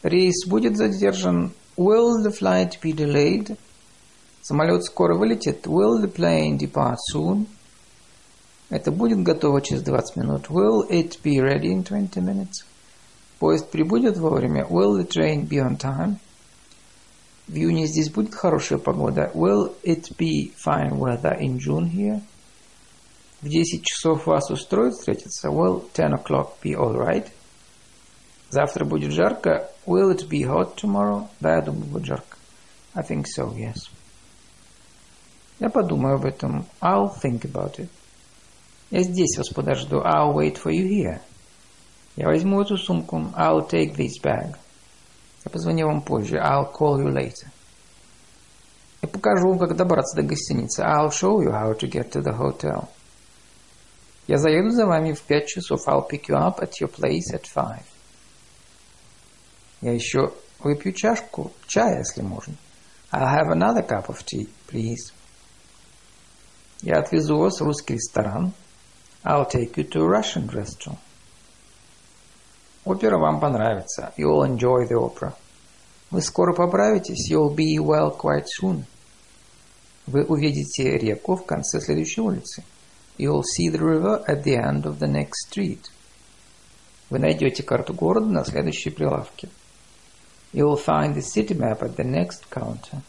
[0.04, 1.54] Рейс будет задержан.
[1.78, 3.58] Will the flight be delayed?
[4.42, 5.66] Самолет скоро вылетит.
[5.66, 7.48] Will the plane depart soon?
[8.70, 10.50] Это будет готово через 20 минут.
[10.50, 12.66] Will it be ready in 20 minutes?
[13.40, 14.66] Поезд прибудет вовремя.
[14.70, 16.18] Will the train be on time?
[17.48, 19.32] В июне здесь будет хорошая погода.
[19.34, 22.22] Will it be fine weather in June here?
[23.42, 25.48] В 10 часов вас устроит встретиться?
[25.48, 27.28] Will 10 o'clock be alright?
[28.54, 29.68] Завтра будет жарко.
[29.88, 31.28] Will it be hot tomorrow?
[31.40, 32.38] Да, я думаю, будет жарко.
[32.94, 33.90] I think so, yes.
[35.60, 36.68] Я подумаю об этом.
[36.80, 37.90] I'll think about it.
[38.92, 40.02] Я здесь вас подожду.
[40.02, 41.20] I'll wait for you here.
[42.16, 43.18] Я возьму эту сумку.
[43.36, 44.56] I'll take this bag.
[45.46, 46.36] Я позвоню вам позже.
[46.36, 47.48] I'll call you later.
[49.02, 50.84] Я покажу вам, как добраться до гостиницы.
[50.84, 52.88] I'll show you how to get to the hotel.
[54.28, 55.88] Я заеду за вами в пять часов.
[55.88, 57.84] I'll pick you up at your place at five.
[59.84, 62.56] Я еще выпью чашку чая, если можно.
[63.12, 65.12] I'll have another cup of tea, please.
[66.82, 68.54] Я отвезу вас в русский ресторан.
[69.26, 71.00] I'll take you to a Russian restaurant.
[72.86, 74.14] Опера вам понравится.
[74.18, 75.34] You'll enjoy the opera.
[76.12, 77.30] Вы скоро поправитесь.
[77.30, 78.86] You'll be well quite soon.
[80.08, 82.64] Вы увидите реку в конце следующей улицы.
[83.18, 85.82] You'll see the river at the end of the next street.
[87.10, 89.50] Вы найдете карту города на следующей прилавке.
[90.54, 93.02] You'll find the city map at the next counter.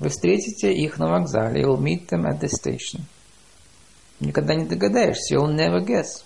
[0.00, 1.62] Вы встретите их на вокзале.
[1.62, 3.02] You'll meet them at the station.
[4.18, 5.36] Никогда не догадаешься.
[5.36, 6.24] You'll never guess.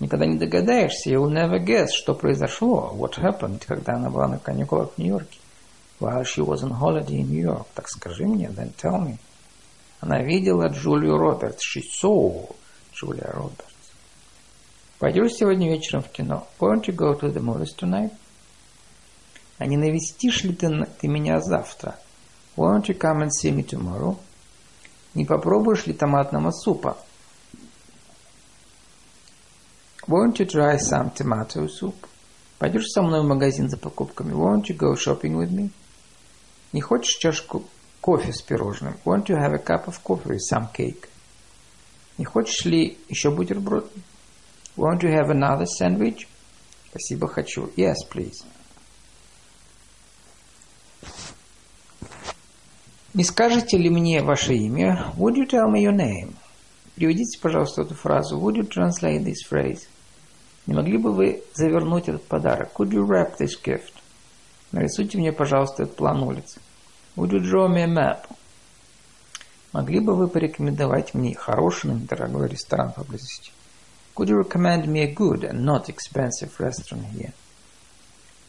[0.00, 1.10] Никогда не догадаешься.
[1.10, 2.92] You'll never guess, что произошло.
[2.96, 5.38] What happened, когда она была на каникулах в Нью-Йорке.
[6.00, 7.66] While she was on holiday in New York.
[7.74, 9.18] Так скажи мне, then tell me.
[10.00, 11.62] Она видела Джулию Робертс.
[11.64, 12.52] She saw
[12.92, 13.62] Julia Roberts.
[14.98, 16.48] Пойдешь сегодня вечером в кино?
[16.58, 18.10] Won't you go to the movies tonight?
[19.58, 20.68] А не навестишь ли ты,
[21.00, 21.98] ты меня завтра?
[22.56, 24.18] Won't you come and see me tomorrow?
[25.14, 26.98] Не попробуешь ли томатного супа?
[30.06, 31.94] Won't you try some tomato soup?
[32.58, 34.32] Пойдешь со мной в магазин за покупками?
[34.32, 35.70] Won't you go shopping with me?
[36.72, 37.64] Не хочешь чашку
[38.00, 38.96] кофе с пирожным?
[39.04, 41.08] Won't you have a cup of coffee with some cake?
[42.18, 43.90] Не хочешь ли еще бутерброд?
[44.76, 46.28] Won't you have another sandwich?
[46.90, 47.70] Спасибо, хочу.
[47.76, 48.44] Yes, please.
[53.16, 55.10] Не скажете ли мне ваше имя?
[55.16, 56.34] Would you tell me your name?
[56.96, 58.38] Переведите, пожалуйста, эту фразу.
[58.38, 59.84] Would you translate this phrase?
[60.66, 62.72] Не могли бы вы завернуть этот подарок?
[62.76, 63.94] Could you wrap this gift?
[64.70, 66.60] Нарисуйте мне, пожалуйста, этот план улицы.
[67.16, 68.26] Would you draw me a map?
[69.72, 73.50] Могли бы вы порекомендовать мне хороший, но недорогой ресторан поблизости?
[74.14, 77.32] Could you recommend me a good and not expensive restaurant here?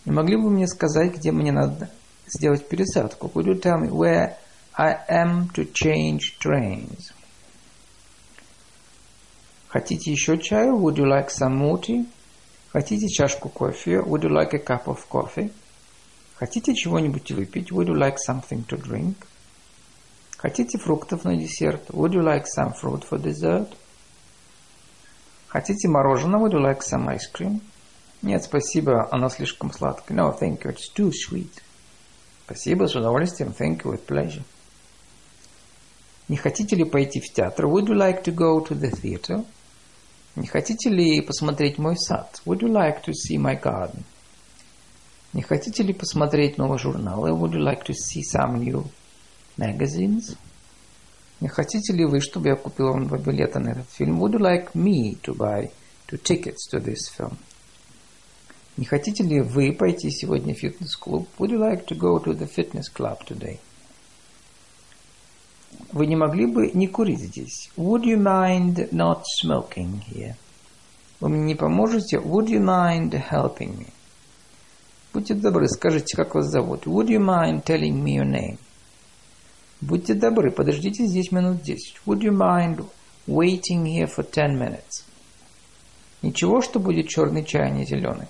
[0.04, 1.90] Не могли бы вы мне сказать, где мне надо
[2.28, 3.32] сделать пересадку?
[3.34, 4.36] Could you tell me where
[4.80, 7.12] I am to change trains.
[9.70, 10.78] Хотите еще чаю?
[10.78, 12.06] Would you like some tea?
[12.72, 14.02] Хотите чашку кофе?
[14.02, 15.52] Would you like a cup of coffee?
[16.36, 17.72] Хотите чего-нибудь выпить?
[17.72, 19.16] Would you like something to drink?
[20.38, 21.90] Хотите фруктов на десерт?
[21.90, 23.76] Would you like some fruit for dessert?
[25.48, 26.40] Хотите мороженое?
[26.40, 27.62] Would you like some ice cream?
[28.22, 30.16] Нет, спасибо, оно слишком сладкое.
[30.16, 31.64] No, thank you, it's too sweet.
[32.46, 33.56] Спасибо, с удовольствием.
[33.58, 34.44] Thank you, with pleasure.
[36.30, 37.66] Не хотите ли пойти в театр?
[37.66, 39.46] Would you like to go to the theater?
[40.36, 42.42] Не хотите ли посмотреть мой сад?
[42.46, 44.04] Would you like to see my garden?
[45.34, 47.32] Не хотите ли посмотреть новые журналы?
[47.32, 48.86] Would you like to see some new
[49.58, 50.36] magazines?
[51.40, 54.22] Не хотите ли вы, чтобы я купил вам два билета на этот фильм?
[54.22, 55.72] Would you like me to buy
[56.08, 57.38] two tickets to this film?
[58.76, 61.28] Не хотите ли вы пойти сегодня в фитнес-клуб?
[61.40, 63.60] Would you like to go to the fitness club today?
[65.92, 67.70] Вы не могли бы не курить здесь?
[67.78, 70.36] Would you mind not smoking here?
[71.20, 72.18] Вы мне не поможете?
[72.18, 73.88] Would you mind helping me?
[75.14, 76.86] Будьте добры, скажите, как вас зовут.
[76.86, 78.60] Would you mind telling me your name?
[79.80, 81.96] Будьте добры, подождите здесь минут десять.
[82.06, 82.86] Would you mind
[83.28, 85.06] waiting here for ten minutes?
[86.22, 88.28] Ничего, что будет черный чай, а не зеленый.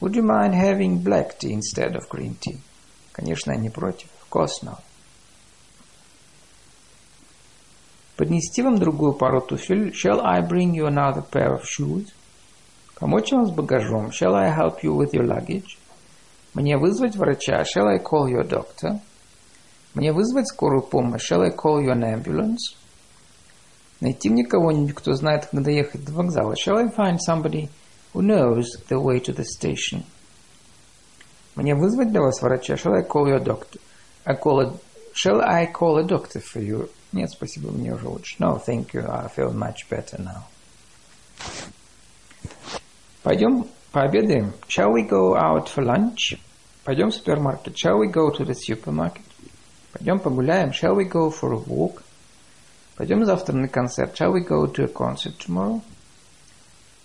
[0.00, 2.58] Would you mind having black tea instead of green tea?
[3.12, 4.08] Конечно, я не против.
[4.22, 4.80] Of course not.
[8.16, 9.90] Поднести вам другую пару туфель?
[9.90, 12.06] Shall I bring you another pair of shoes?
[12.98, 14.10] Помочь вам с багажом?
[14.10, 15.76] Shall I help you with your luggage?
[16.54, 17.62] Мне вызвать врача?
[17.62, 19.00] Shall I call your doctor?
[19.94, 21.28] Мне вызвать скорую помощь?
[21.28, 22.76] Shall I call you an ambulance?
[24.00, 26.54] Найти мне кого-нибудь, кто знает, как доехать до вокзала?
[26.54, 27.68] Shall I find somebody
[28.12, 30.04] who knows the way to the station?
[31.56, 32.74] Мне вызвать для вас врача?
[32.74, 33.80] Shall I call your doctor?
[34.24, 34.72] I call a,
[35.14, 36.88] shall I call a doctor for you?
[37.14, 38.34] Нет, спасибо, мне уже лучше.
[38.40, 40.42] No, thank you, I feel much better now.
[43.22, 44.52] Пойдем пообедаем.
[44.66, 46.36] Shall we go out for lunch?
[46.82, 47.76] Пойдем в супермаркет.
[47.76, 49.22] Shall we go to the supermarket?
[49.92, 50.70] Пойдем погуляем.
[50.70, 52.02] Shall we go for a walk?
[52.96, 54.20] Пойдем завтра на концерт.
[54.20, 55.80] Shall we go to a concert tomorrow?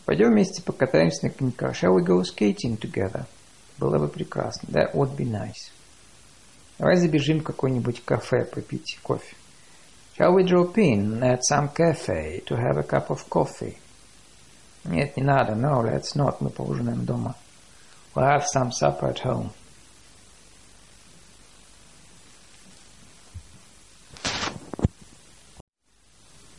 [0.05, 1.75] Пойдем вместе покатаемся на коньках.
[1.75, 3.25] Shall we go skating together?
[3.77, 4.69] Было бы прекрасно.
[4.69, 5.71] That would be nice.
[6.79, 9.35] Давай забежим в какое-нибудь кафе попить кофе.
[10.18, 13.78] Shall we drop in at some cafe to have a cup of coffee?
[14.84, 15.54] Нет, не надо.
[15.54, 16.40] No, let's not.
[16.40, 17.34] Мы поужинаем дома.
[18.14, 19.50] We'll have some supper at home.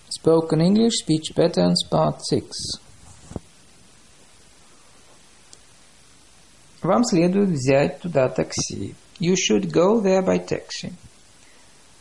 [0.09, 2.81] Spoken English Speech Patterns Part 6
[6.81, 8.95] Вам следует взять туда такси.
[9.19, 10.93] You should go there by taxi.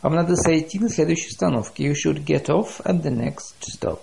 [0.01, 1.87] Вам надо сойти на следующей остановке.
[1.87, 3.99] You should get off at the next stop.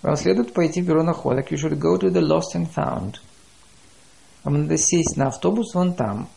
[0.00, 1.52] Вам следует пойти в бюро находок.
[1.52, 3.16] You should go to the lost and found.
[4.44, 6.28] Вам надо сесть на автобус вон там,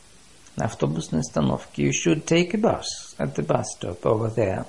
[0.56, 1.88] на автобусной остановке.
[1.88, 2.84] You should take a bus
[3.17, 4.65] at the bus stop over there.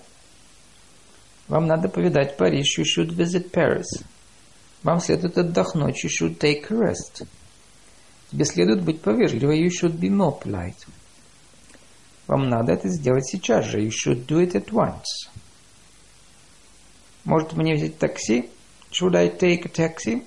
[1.48, 2.79] Вам надо повидать Париж.
[2.79, 4.05] You should visit Paris.
[4.83, 6.05] Вам следует отдохнуть.
[6.05, 7.26] You should take a rest.
[8.31, 9.62] Тебе следует быть повежливой.
[9.62, 10.87] You should be more polite.
[12.27, 13.81] Вам надо это сделать сейчас же.
[13.81, 15.31] You should do it at once.
[17.25, 18.51] Может мне взять такси?
[18.91, 20.25] Should I take a taxi?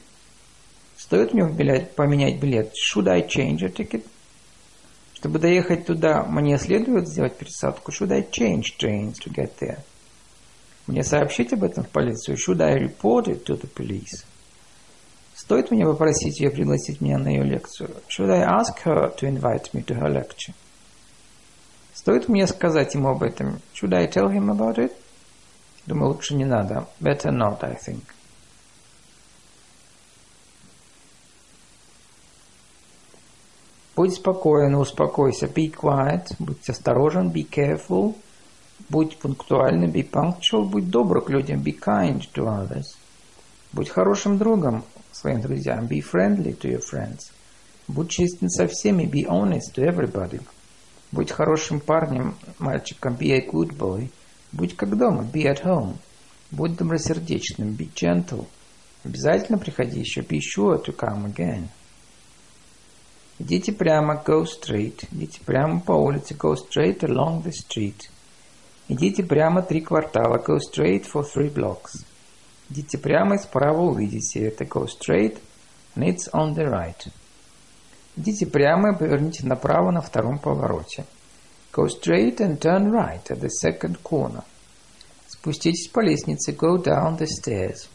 [0.98, 2.74] Стоит мне поменять билет?
[2.74, 4.06] Should I change a ticket?
[5.14, 7.92] Чтобы доехать туда, мне следует сделать пересадку?
[7.92, 9.80] Should I change trains to get there?
[10.88, 12.38] Мне сообщить об этом в полицию?
[12.38, 14.26] Should I report it to the police?
[15.36, 17.92] Стоит мне попросить ее пригласить меня на ее лекцию?
[18.08, 20.54] Should I ask her to invite me to her lecture?
[22.00, 23.60] Стоит мне сказать ему об этом?
[23.74, 24.94] Should I tell him about it?
[25.86, 26.88] Думаю, лучше не надо.
[27.02, 28.04] Better not, I think.
[33.98, 35.48] Будь спокоен, успокойся.
[35.48, 36.34] Be quiet.
[36.40, 37.32] Будь осторожен.
[37.32, 38.16] Be careful.
[38.88, 39.92] Будь пунктуальным.
[39.92, 40.70] Be punctual.
[40.70, 41.62] Будь добр к людям.
[41.62, 42.96] Be kind to others.
[43.74, 45.88] Будь хорошим другом своим друзьям.
[45.88, 47.34] Be friendly to your friends.
[47.90, 49.04] Будь честен со всеми.
[49.04, 50.40] Be honest to everybody.
[51.12, 53.15] Будь хорошим парнем, мальчиком.
[53.15, 54.10] Be a good boy.
[54.52, 55.24] Будь как дома.
[55.24, 55.95] Be at home.
[56.52, 57.76] Будь добросердечным.
[57.76, 58.45] Be gentle.
[59.04, 60.22] Обязательно приходи еще.
[60.22, 61.67] Be sure to come again.
[63.39, 65.08] Идите прямо, go straight.
[65.12, 68.10] Идите прямо по улице, go straight along the street.
[68.89, 72.04] Идите прямо три квартала, go straight for three blocks.
[72.69, 75.39] Идите прямо и справа увидите это, go straight
[75.95, 77.08] and it's on the right.
[78.19, 81.05] Идите прямо и поверните направо на втором повороте.
[81.71, 84.43] Go straight and turn right at the second corner.
[85.27, 87.88] Спуститесь по лестнице, go down the stairs.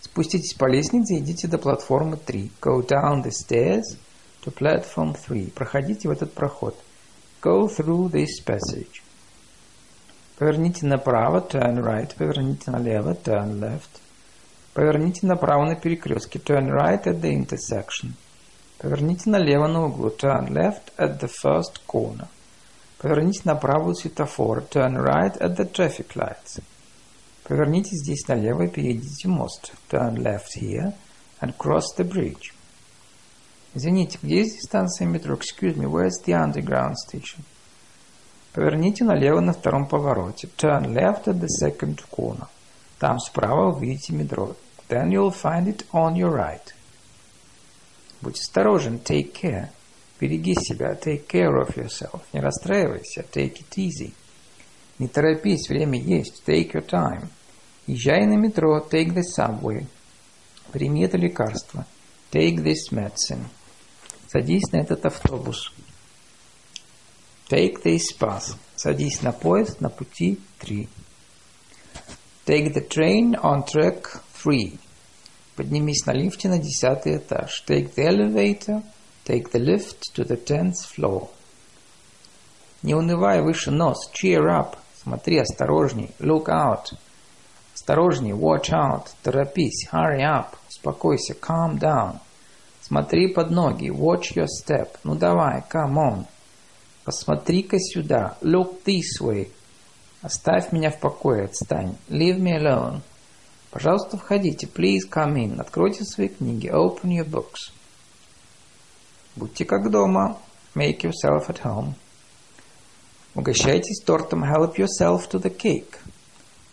[0.00, 2.50] Спуститесь по лестнице и идите до платформы 3.
[2.62, 3.98] Go down the stairs
[4.42, 5.50] to platform 3.
[5.50, 6.74] Проходите в этот проход.
[7.42, 9.02] Go through this passage.
[10.38, 12.16] Поверните направо, turn right.
[12.16, 14.00] Поверните налево, turn left.
[14.72, 18.14] Поверните направо на перекрестке, turn right at the intersection.
[18.77, 22.27] Поверните налево на углу, turn left at the first corner.
[22.97, 26.61] Поверните направо у светофора, turn right at the traffic lights.
[27.43, 29.73] Поверните здесь налево и перейдите мост.
[29.89, 30.93] Turn left here
[31.41, 32.53] and cross the bridge.
[33.75, 35.35] Извините, где здесь станция метро?
[35.35, 37.41] Excuse me, where's the underground station?
[38.53, 40.47] Поверните налево на втором повороте.
[40.57, 42.47] Turn left at the second corner.
[42.99, 44.55] Там справа увидите метро.
[44.89, 46.73] Then you'll find it on your right.
[48.20, 49.68] Будь осторожен, take care.
[50.20, 52.22] Береги себя, take care of yourself.
[52.32, 54.12] Не расстраивайся, take it easy.
[54.98, 57.28] Не торопись, время есть, take your time.
[57.86, 59.86] Езжай на метро, take the subway.
[60.72, 61.86] Прими это лекарство,
[62.32, 63.44] take this medicine.
[64.26, 65.72] Садись на этот автобус.
[67.48, 68.56] Take this bus.
[68.76, 70.88] Садись на поезд на пути 3.
[72.44, 74.78] Take the train on track 3.
[75.58, 77.64] Поднимись на лифте на десятый этаж.
[77.66, 78.80] Take the elevator.
[79.26, 81.28] Take the lift to the tenth floor.
[82.84, 84.08] Не унывай выше нос.
[84.14, 84.76] Cheer up.
[85.02, 86.12] Смотри осторожней.
[86.20, 86.96] Look out.
[87.74, 92.18] Осторожней, watch out, торопись, hurry up, успокойся, calm down.
[92.82, 96.26] Смотри под ноги, watch your step, ну давай, come on.
[97.04, 99.50] Посмотри-ка сюда, look this way.
[100.22, 103.00] Оставь меня в покое, отстань, leave me alone.
[103.70, 107.72] Пожалуйста, входите, please come in, откройте свои книги, open your books.
[109.36, 110.38] Будьте как дома,
[110.74, 111.92] make yourself at home.
[113.34, 115.98] Угощайтесь тортом, help yourself to the cake.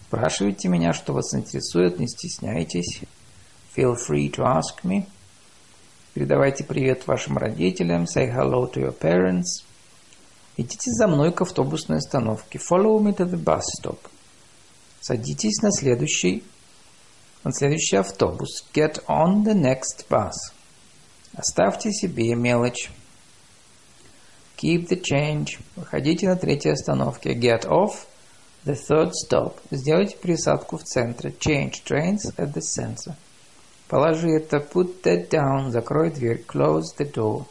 [0.08, 3.02] Спрашивайте меня, что вас интересует, не стесняйтесь.
[3.76, 5.06] Feel free to ask me.
[6.14, 8.06] Передавайте привет вашим родителям.
[8.06, 9.66] Say hello to your parents.
[10.56, 12.58] Идите за мной к автобусной остановке.
[12.58, 14.00] Follow me to the bus stop.
[15.02, 16.44] Садитесь на следующий,
[17.46, 18.66] на следующий автобус.
[18.74, 20.34] Get on the next bus.
[21.36, 22.90] Оставьте себе мелочь.
[24.58, 25.60] Keep the change.
[25.76, 27.34] Выходите на третьей остановке.
[27.34, 28.08] Get off
[28.66, 29.60] The third stop.
[29.70, 31.30] Сделайте пересадку в центре.
[31.30, 33.14] Change trains at the center.
[33.88, 34.58] Положи это.
[34.58, 35.70] Put that down.
[35.70, 36.44] Закрой дверь.
[36.48, 37.46] Close the door.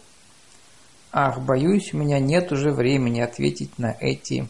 [1.12, 4.49] Ах, боюсь, у меня нет уже времени ответить на эти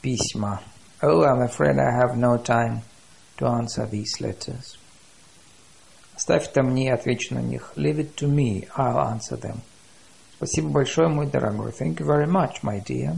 [0.00, 0.62] письма.
[1.02, 2.82] Oh, I'm afraid I have no time
[3.36, 4.78] to answer these letters.
[6.14, 7.72] Оставь это мне, отвечу на них.
[7.76, 9.58] Leave it to me, I'll answer them.
[10.36, 11.72] Спасибо большое, мой дорогой.
[11.72, 13.16] Thank you very much, my dear.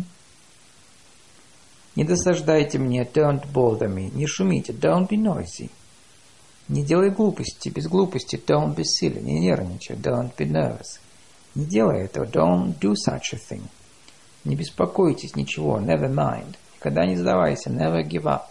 [1.96, 4.10] Не досаждайте мне, don't bother me.
[4.14, 5.70] Не шумите, don't be noisy.
[6.68, 8.36] Не делай глупости, без глупости.
[8.36, 9.22] Don't be silly.
[9.22, 9.96] Не нервничай.
[9.96, 11.00] Don't be nervous.
[11.54, 12.26] Не делай этого.
[12.26, 13.62] Don't do such a thing.
[14.44, 15.80] Не беспокойтесь, ничего.
[15.80, 16.56] Never mind.
[16.76, 17.70] Никогда не сдавайся.
[17.70, 18.42] Never give up.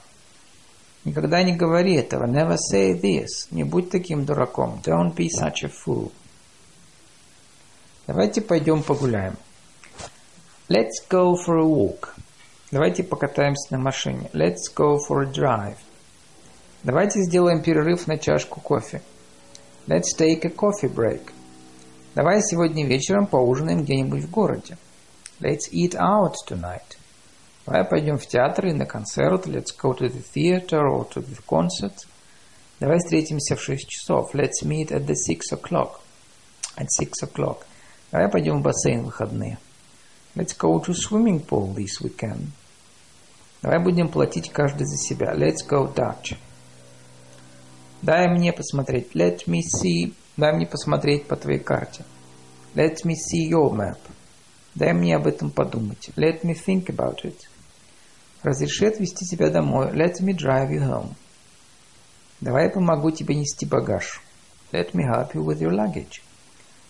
[1.08, 2.26] Никогда не говори этого.
[2.26, 3.48] Never say this.
[3.52, 4.82] Не будь таким дураком.
[4.84, 6.12] Don't be such a fool.
[8.08, 9.38] Давайте пойдем погуляем.
[10.68, 12.10] Let's go for a walk.
[12.72, 14.30] Давайте покатаемся на машине.
[14.34, 15.78] Let's go for a drive.
[16.84, 19.02] Давайте сделаем перерыв на чашку кофе.
[19.88, 21.32] Let's take a coffee break.
[22.16, 24.78] Давай сегодня вечером поужинаем где-нибудь в городе.
[25.40, 26.97] Let's eat out tonight.
[27.68, 29.46] Давай пойдем в театр или на концерт.
[29.46, 32.08] Let's go to the theater or to the concert.
[32.80, 34.34] Давай встретимся в 6 часов.
[34.34, 36.00] Let's meet at the 6 o'clock.
[36.78, 37.66] At 6 o'clock.
[38.10, 39.58] Давай пойдем в бассейн в выходные.
[40.36, 42.46] Let's go to swimming pool this weekend.
[43.62, 45.34] Давай будем платить каждый за себя.
[45.36, 46.38] Let's go Dutch.
[48.02, 49.14] Дай мне посмотреть.
[49.14, 50.14] Let me see.
[50.38, 52.06] Дай мне посмотреть по твоей карте.
[52.76, 53.98] Let me see your map.
[54.74, 56.12] Дай мне об этом подумать.
[56.16, 57.36] Let me think about it.
[58.44, 59.92] Разреши отвезти тебя домой.
[59.94, 61.14] Let me drive you home.
[62.40, 64.22] Давай я помогу тебе нести багаж.
[64.72, 66.22] Let me help you with your luggage.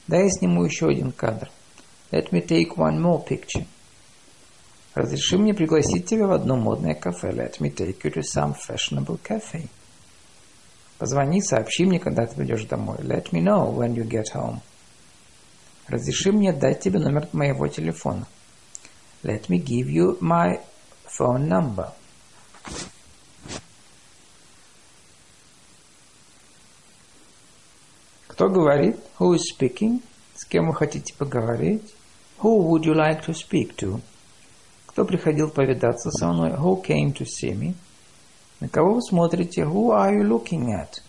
[0.08, 1.50] Дай я сниму еще один кадр.
[2.12, 3.66] Let me take one more picture.
[4.94, 7.30] Разреши мне пригласить тебя в одно модное кафе.
[7.30, 9.68] Let me take you to some fashionable cafe.
[10.98, 12.98] Позвони, сообщи мне, когда ты придешь домой.
[13.00, 14.60] Let me know when you get home.
[15.88, 18.26] Разреши мне дать тебе номер моего телефона.
[19.24, 20.60] Let me give you my
[21.18, 21.92] phone number.
[28.28, 29.00] Кто говорит?
[29.20, 30.02] Who is speaking?
[30.36, 31.94] С кем вы хотите поговорить?
[32.42, 34.00] Who would you like to speak to?
[34.86, 36.52] Кто приходил повидаться со мной?
[36.52, 37.74] Who came to see me?
[38.60, 39.64] На кого вы смотрите?
[39.64, 41.02] Who are you looking at?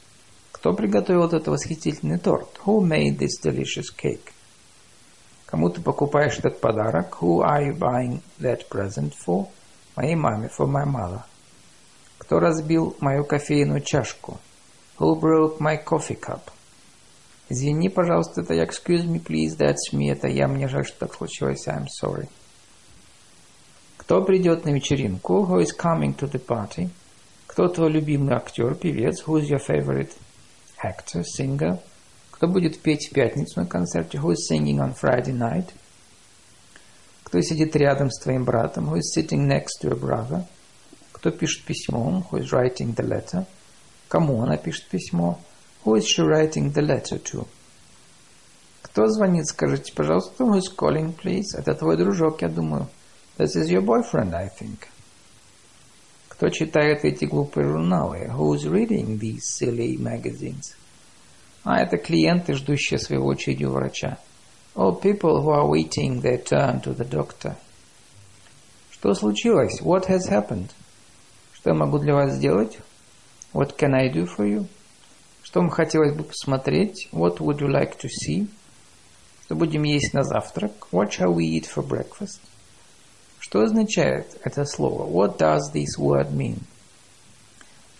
[0.53, 2.59] Кто приготовил этот восхитительный торт?
[2.65, 4.33] Who made this delicious cake?
[5.45, 7.19] Кому ты покупаешь этот подарок?
[7.21, 9.49] Who are you buying that present for?
[9.99, 11.23] Моей маме, for my mother.
[12.19, 14.39] Кто разбил мою кофейную чашку?
[15.01, 16.53] Who broke my coffee cup?
[17.49, 18.55] Извини, пожалуйста, это.
[18.55, 20.13] Excuse me, please, that's me.
[20.13, 20.47] Это я.
[20.47, 21.67] Мне жаль, что так случилось.
[21.67, 22.29] I'm sorry.
[23.97, 25.45] Кто придет на вечеринку?
[25.45, 26.91] Who is coming to the party?
[27.49, 29.25] Кто твой любимый актер, певец?
[29.27, 30.13] Who is your favorite
[30.81, 31.81] actor, singer?
[32.31, 34.19] Кто будет петь в пятницу на концерте?
[34.19, 35.71] Who is singing on Friday night?
[37.25, 38.93] Кто сидит рядом с твоим братом?
[38.93, 40.45] Who is sitting next to your brother?
[41.13, 42.25] Кто пишет письмо?
[42.31, 43.47] Who is writing the letter?
[44.09, 45.39] Кому она пишет письмо?
[45.85, 47.47] Who is she writing the letter to?
[48.83, 49.47] Кто звонит?
[49.47, 51.55] Скажите, пожалуйста, who is calling, please?
[51.55, 52.89] Это твой дружок, я думаю.
[53.37, 54.87] This is your boyfriend, I think.
[56.29, 58.27] Кто читает эти глупые журналы?
[58.29, 60.75] Who is reading these silly magazines?
[61.65, 64.19] А, это клиенты, ждущие своей очереди у врача.
[64.79, 67.57] All people who are waiting their turn to the doctor.
[68.93, 69.81] Что случилось?
[69.83, 70.71] What has happened?
[71.53, 72.79] Что я могу для вас сделать?
[73.53, 74.69] What can I do for you?
[75.43, 77.09] Что вам хотелось бы посмотреть?
[77.11, 78.47] What would you like to see?
[79.47, 80.71] Что будем есть на завтрак?
[80.93, 82.39] What shall we eat for breakfast?
[83.41, 85.11] Что означает это слово?
[85.11, 86.61] What does this word mean?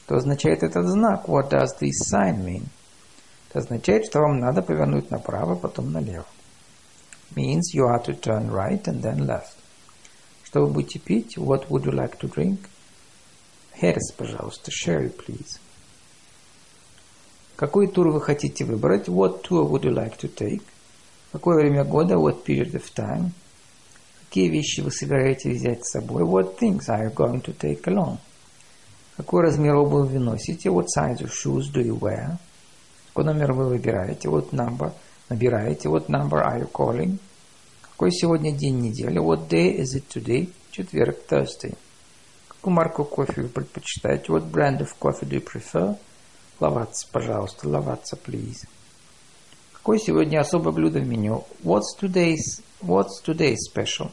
[0.05, 1.29] Что означает этот знак?
[1.29, 2.67] What does this sign mean?
[3.49, 6.25] Это означает, что вам надо повернуть направо, потом налево.
[7.37, 9.57] Means you are to turn right and then left.
[10.45, 11.37] Что вы будете пить?
[11.37, 12.69] What would you like to drink?
[13.79, 14.71] Херес, пожалуйста.
[14.71, 15.61] Sherry, please.
[17.57, 19.09] Какой тур вы хотите выбрать?
[19.09, 20.63] What tour would you like to take?
[21.33, 22.15] Какое время года?
[22.15, 23.33] What period of time?
[24.29, 26.23] Какие вещи вы собираетесь взять с собой?
[26.23, 28.19] What things are you going to take along?
[29.17, 30.71] Какой размер обуви вы носите?
[30.71, 32.39] What size of shoes do you wear?
[33.09, 34.29] Какой номер вы выбираете?
[34.29, 34.93] What number
[35.29, 35.89] набираете?
[35.89, 37.19] What number are you calling?
[37.83, 39.19] Какой сегодня день недели?
[39.19, 40.53] What day is it today?
[40.71, 41.77] Четверг, Thursday.
[42.49, 44.33] Какую марку кофе вы предпочитаете?
[44.33, 45.97] What brand of coffee do you prefer?
[46.61, 48.67] Ловаться, пожалуйста, ловаться, please.
[49.73, 51.45] Какое сегодня особое блюдо в меню?
[51.63, 54.11] What's today's, what's today's special?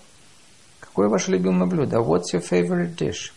[0.79, 1.97] Какое ваше любимое блюдо?
[1.97, 3.31] What's your favorite dish?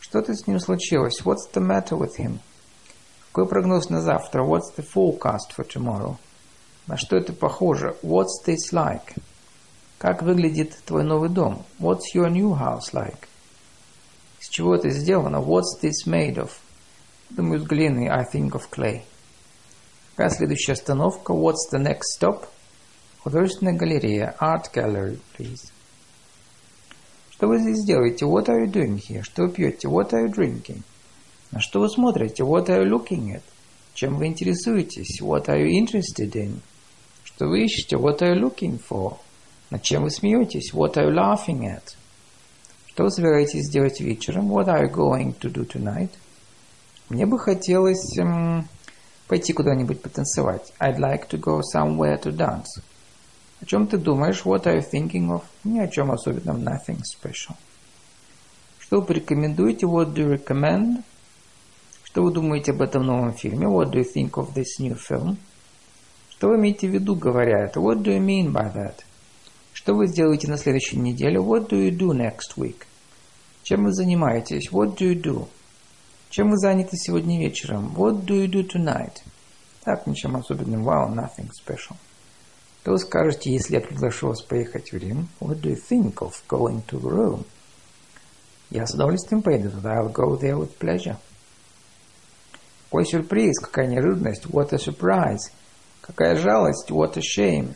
[0.00, 1.20] Что-то с ним случилось.
[1.24, 2.38] What's the matter with him?
[3.32, 4.42] Какой прогноз на завтра?
[4.42, 6.16] What's the forecast for tomorrow?
[6.88, 7.96] На что это похоже?
[8.02, 9.14] What's this like?
[9.98, 11.66] Как выглядит твой новый дом?
[11.78, 13.28] What's your new house like?
[14.40, 15.36] Из чего это сделано?
[15.36, 16.50] What's this made of?
[17.28, 18.08] Думаю, с глины.
[18.08, 19.02] I think of clay.
[20.16, 21.32] Какая следующая остановка?
[21.34, 22.46] What's the next stop?
[23.18, 24.34] Художественная галерея.
[24.40, 25.70] Art gallery, please.
[27.32, 28.24] Что вы здесь делаете?
[28.24, 29.22] What are you doing here?
[29.22, 29.88] Что вы пьете?
[29.88, 30.80] What are you drinking?
[31.50, 32.44] На что вы смотрите?
[32.44, 33.42] What are you looking at?
[33.92, 35.20] Чем вы интересуетесь?
[35.20, 36.62] What are you interested in?
[37.38, 37.94] Что вы ищете?
[37.94, 39.18] What are you looking for?
[39.70, 40.74] Над чем вы смеетесь?
[40.74, 41.94] What are you laughing at?
[42.88, 44.50] Что вы собираетесь сделать вечером?
[44.50, 46.10] What are you going to do tonight?
[47.08, 48.66] Мне бы хотелось эм,
[49.28, 50.72] пойти куда-нибудь потанцевать.
[50.80, 52.82] I'd like to go somewhere to dance.
[53.60, 54.42] О чем ты думаешь?
[54.44, 55.44] What are you thinking of?
[55.62, 56.64] Ни о чем особенном.
[56.64, 57.54] Nothing special.
[58.80, 59.86] Что вы порекомендуете?
[59.86, 61.04] What do you recommend?
[62.02, 63.68] Что вы думаете об этом новом фильме?
[63.68, 65.36] What do you think of this new film?
[66.38, 67.80] Что вы имеете в виду, говоря это?
[67.80, 69.00] What do you mean by that?
[69.72, 71.40] Что вы сделаете на следующей неделе?
[71.40, 72.84] What do you do next week?
[73.64, 74.70] Чем вы занимаетесь?
[74.70, 75.48] What do you do?
[76.30, 77.92] Чем вы заняты сегодня вечером?
[77.96, 79.14] What do you do tonight?
[79.82, 80.86] Так, ничем особенным.
[80.86, 81.96] Wow, nothing special.
[82.82, 85.28] Что вы скажете, если я приглашу вас поехать в Рим?
[85.40, 87.44] What do you think of going to Rome?
[88.70, 90.00] Я с удовольствием поеду туда.
[90.00, 91.16] I'll go there with pleasure.
[92.84, 94.46] Какой сюрприз, какая неожиданность.
[94.46, 95.50] What a surprise.
[96.08, 96.90] Какая жалость.
[96.90, 97.74] What a shame.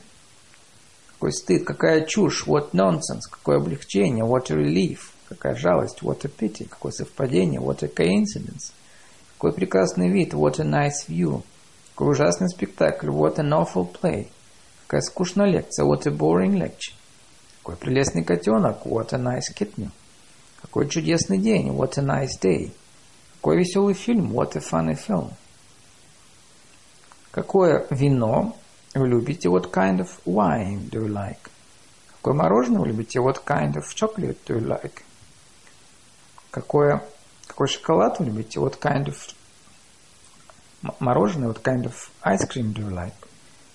[1.13, 2.47] Какой стыд, какая чушь.
[2.47, 3.29] What nonsense.
[3.31, 4.25] Какое облегчение.
[4.25, 5.11] What a relief.
[5.29, 6.03] Какая жалость.
[6.03, 6.67] What a pity.
[6.67, 7.61] Какое совпадение.
[7.61, 8.73] What a coincidence.
[9.35, 10.33] Какой прекрасный вид.
[10.33, 11.43] What a nice view.
[11.95, 13.11] Какой ужасный спектакль.
[13.11, 14.29] What an awful play.
[14.87, 15.85] Какая скучная лекция.
[15.85, 16.95] What a boring lecture.
[17.63, 18.87] Какой прелестный котенок.
[18.87, 19.91] What a nice kitten.
[20.63, 21.69] Какой чудесный день.
[21.69, 22.73] What a nice day.
[23.37, 24.33] Какой веселый фильм.
[24.33, 25.33] What a funny film.
[27.33, 28.55] Какое вино
[28.95, 29.49] вы любите?
[29.49, 31.39] What kind of wine do you like?
[32.17, 33.21] Какое мороженое вы любите?
[33.21, 35.03] What kind of chocolate do you like?
[36.51, 37.03] Какое,
[37.47, 38.61] какой шоколад вы любите?
[38.61, 39.17] What kind of
[41.01, 41.49] мороженое?
[41.49, 43.15] What kind of ice cream do you like?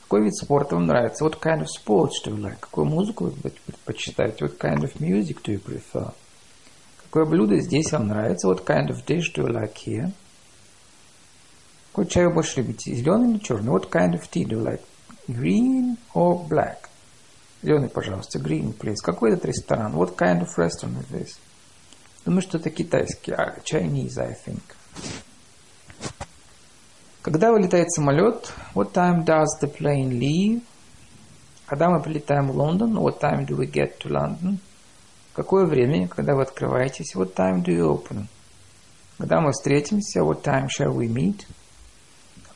[0.03, 1.25] Какой вид спорта вам нравится?
[1.25, 2.59] What kind of sports do you like?
[2.59, 4.45] Какую музыку вы предпочитаете?
[4.45, 6.13] What kind of music do you prefer?
[7.05, 8.47] Какое блюдо здесь вам нравится?
[8.47, 10.11] What kind of dish do you like here?
[11.97, 12.93] Какой чай вы больше любите?
[12.93, 13.71] Зеленый или черный?
[13.71, 14.81] What kind of tea do you like?
[15.27, 16.89] Green or black?
[17.63, 18.37] Зеленый, пожалуйста.
[18.37, 18.97] Green, please.
[19.01, 19.95] Какой этот ресторан?
[19.95, 21.39] What kind of restaurant is this?
[22.23, 23.31] Думаю, что это китайский.
[23.63, 24.61] Chinese, I think.
[27.23, 28.53] Когда вылетает самолет?
[28.75, 30.61] What time does the plane leave?
[31.65, 32.95] Когда мы прилетаем в Лондон?
[32.99, 34.59] What time do we get to London?
[35.33, 37.15] Какое время, когда вы открываетесь?
[37.15, 38.27] What time do you open?
[39.17, 40.19] Когда мы встретимся?
[40.19, 41.47] What time shall we meet?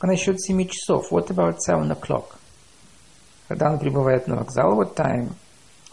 [0.02, 1.12] Как насчет семи часов?
[1.12, 2.34] What about seven o'clock?
[3.46, 4.76] Когда он прибывает на вокзал?
[4.76, 5.34] What time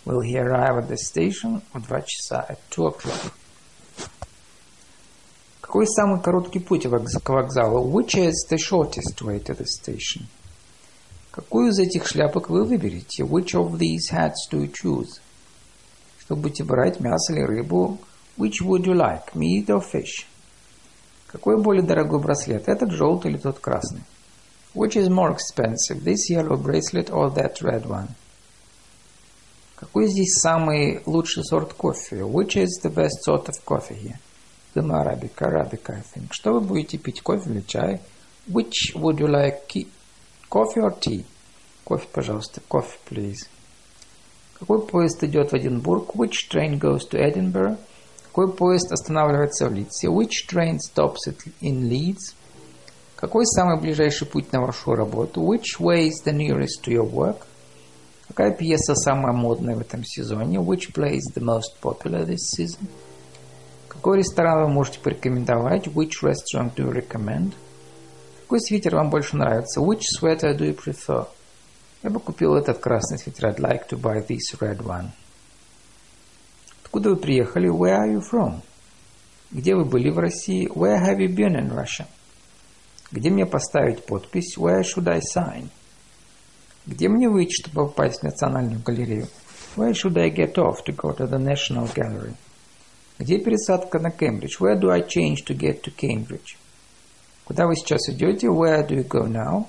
[0.03, 1.61] will he arrive at the station?
[1.73, 2.43] В два часа.
[2.49, 3.31] At two o'clock.
[5.61, 7.87] Какой самый короткий путь к вокзалу?
[7.87, 10.25] Which is the shortest way to the station?
[11.29, 13.21] Какую из этих шляпок вы выберете?
[13.21, 15.21] Which of these hats do you choose?
[16.17, 17.99] Что будете брать, мясо или рыбу?
[18.39, 20.25] Which would you like, meat or fish?
[21.31, 24.01] Какой более дорогой браслет, этот желтый или тот красный?
[24.73, 28.09] Which is more expensive, this yellow bracelet or that red one?
[29.75, 32.21] Какой здесь самый лучший сорт кофе?
[32.21, 34.17] Which is the best sort of coffee here?
[34.73, 36.29] Думаю, арабика, арабика, I think.
[36.31, 38.01] Что вы будете пить, кофе или чай?
[38.47, 39.67] Which would you like,
[40.49, 41.25] coffee or tea?
[41.83, 43.47] Кофе, пожалуйста, кофе, please.
[44.59, 46.15] Какой поезд идет в Эдинбург?
[46.15, 47.77] Which train goes to Edinburgh?
[48.29, 50.07] Какой поезд останавливается в Лидсе?
[50.07, 51.17] Which train stops
[51.61, 52.35] in Leeds?
[53.15, 55.41] Какой самый ближайший путь на вашу работу?
[55.41, 57.37] Which way is the nearest to your work?
[58.27, 60.59] Какая пьеса самая модная в этом сезоне?
[60.59, 62.87] Which play is the most popular this season?
[63.87, 65.87] Какой ресторан вы можете порекомендовать?
[65.87, 67.53] Which restaurant do you recommend?
[68.43, 69.81] Какой свитер вам больше нравится?
[69.81, 71.27] Which sweater do you prefer?
[72.03, 73.47] Я бы купил этот красный свитер.
[73.47, 75.09] I'd like to buy this red one.
[76.89, 77.69] Откуда вы приехали?
[77.69, 78.61] Where are you from?
[79.51, 80.67] Где вы были в России?
[80.67, 82.07] Where have you been in Russia?
[83.11, 84.57] Где мне поставить подпись?
[84.57, 85.67] Where should I sign?
[86.87, 89.27] Где мне выйти, чтобы попасть в Национальную галерею?
[89.75, 92.33] Where should I get off to go to the National Gallery?
[93.19, 94.59] Где пересадка на Кембридж?
[94.59, 96.57] Where do I change to get to Cambridge?
[97.45, 98.47] Куда вы сейчас идете?
[98.47, 99.67] Where do you go now?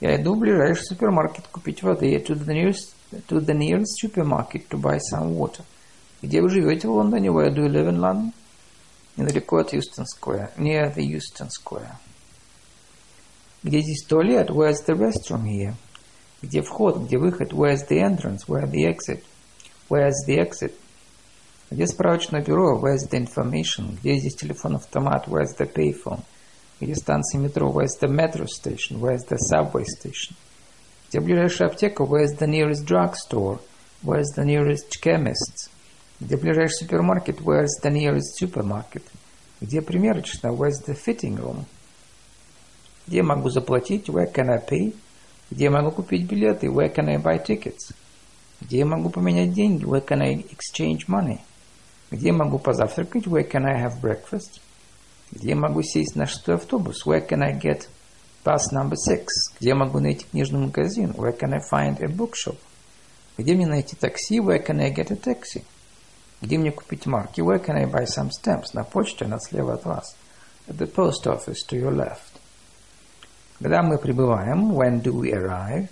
[0.00, 2.16] Я иду в ближайший супермаркет купить воды.
[2.16, 2.94] To the nearest,
[3.28, 5.64] to the nearest supermarket to buy some water.
[6.22, 7.28] Где вы живете в Лондоне?
[7.28, 8.32] Where do you live in London?
[9.16, 10.50] Недалеко от Euston Square.
[10.56, 11.92] Near the Euston Square.
[13.62, 14.50] Где здесь туалет?
[14.50, 15.74] Where's the restroom here?
[16.42, 17.04] Где вход?
[17.04, 17.52] Где выход?
[17.52, 18.46] Where's the entrance?
[18.46, 19.24] Where the exit?
[19.88, 20.74] Where's the exit?
[21.70, 22.78] Где справочное бюро?
[22.78, 23.98] Where's the information?
[24.00, 25.26] Где здесь телефон-автомат?
[25.26, 26.20] Where's the payphone?
[26.80, 27.70] Где станция метро?
[27.70, 29.00] Where's the metro station?
[29.00, 30.34] Where's the subway station?
[31.08, 32.04] Где ближайшая аптека?
[32.04, 33.60] Where's the nearest drugstore?
[34.02, 35.70] Where's the nearest chemist?
[36.20, 37.40] Где ближайший супермаркет?
[37.40, 39.02] Where's the nearest supermarket?
[39.62, 40.52] Где примерочная?
[40.52, 41.64] Where's the fitting room?
[43.06, 44.10] Где я могу заплатить?
[44.10, 44.94] Where can I pay?
[45.50, 46.66] Где я могу купить билеты?
[46.66, 47.94] Where can I buy tickets?
[48.60, 49.84] Где я могу поменять деньги?
[49.84, 51.38] Where can I exchange money?
[52.10, 53.26] Где я могу позавтракать?
[53.26, 54.60] Where can I have breakfast?
[55.32, 57.06] Где я могу сесть на шестой автобус?
[57.06, 57.88] Where can I get
[58.44, 59.26] bus number six?
[59.58, 61.12] Где я могу найти книжный магазин?
[61.12, 62.58] Where can I find a bookshop?
[63.38, 64.38] Где мне найти такси?
[64.38, 65.64] Where can I get a taxi?
[66.40, 67.40] Где мне купить марки?
[67.40, 68.72] Where can I buy some stamps?
[68.72, 70.16] На почте, она слева от вас.
[70.68, 72.40] At the post office to your left.
[73.58, 74.72] Когда мы прибываем?
[74.72, 75.88] When do we arrive?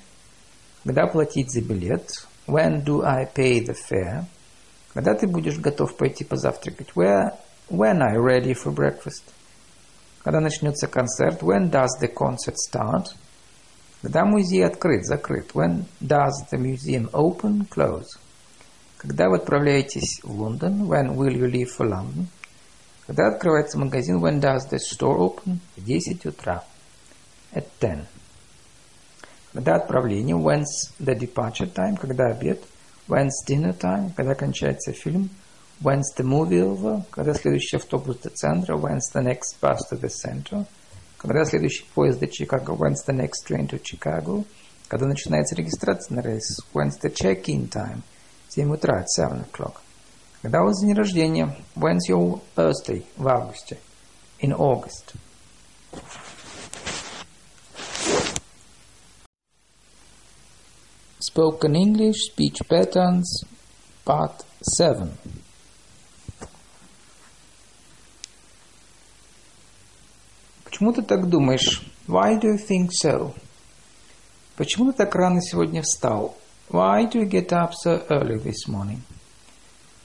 [0.84, 2.09] Когда платить за билет?
[2.46, 4.24] When do I pay the fare?
[4.94, 6.92] Когда ты будешь готов пойти позавтракать?
[6.94, 7.32] Where,
[7.68, 9.24] when are you ready for breakfast?
[10.24, 11.42] Когда начнется концерт?
[11.42, 13.09] When does the concert start?
[14.01, 15.51] Когда музей открыт, закрыт?
[15.53, 18.07] When does the museum open, close?
[18.99, 20.90] Когда вы отправляетесь в Лондон?
[20.90, 22.26] When will you leave for London?
[23.07, 24.16] Когда открывается магазин?
[24.16, 25.61] When does the store open?
[25.76, 26.64] В 10 утра.
[27.53, 28.07] At 10.
[29.53, 30.36] Когда отправление?
[30.36, 31.96] When's the departure time?
[31.96, 32.61] Когда обед?
[33.07, 34.12] When's dinner time?
[34.16, 35.30] Когда кончается фильм?
[35.80, 37.05] When's the movie over?
[37.11, 38.76] Когда следующий автобус до центра?
[38.76, 40.66] When's the next bus to the center?
[41.18, 42.72] Когда следующий поезд до Чикаго?
[42.72, 44.44] When's the next train to Chicago?
[44.88, 46.61] Когда начинается регистрация на рейс?
[46.74, 48.03] When's the check-in time?
[48.49, 49.74] 7 утра, 7 o'clock.
[50.42, 51.57] Когда у вас день рождения?
[51.74, 53.05] When's your birthday?
[53.16, 53.78] В августе.
[54.40, 55.14] In August.
[61.20, 63.44] Spoken English Speech Patterns
[64.05, 65.12] Part 7
[70.64, 71.82] Почему ты так думаешь?
[72.07, 73.34] Why do you think so?
[74.57, 76.36] Почему ты так рано сегодня встал?
[76.70, 79.01] Why do you get up so early this morning?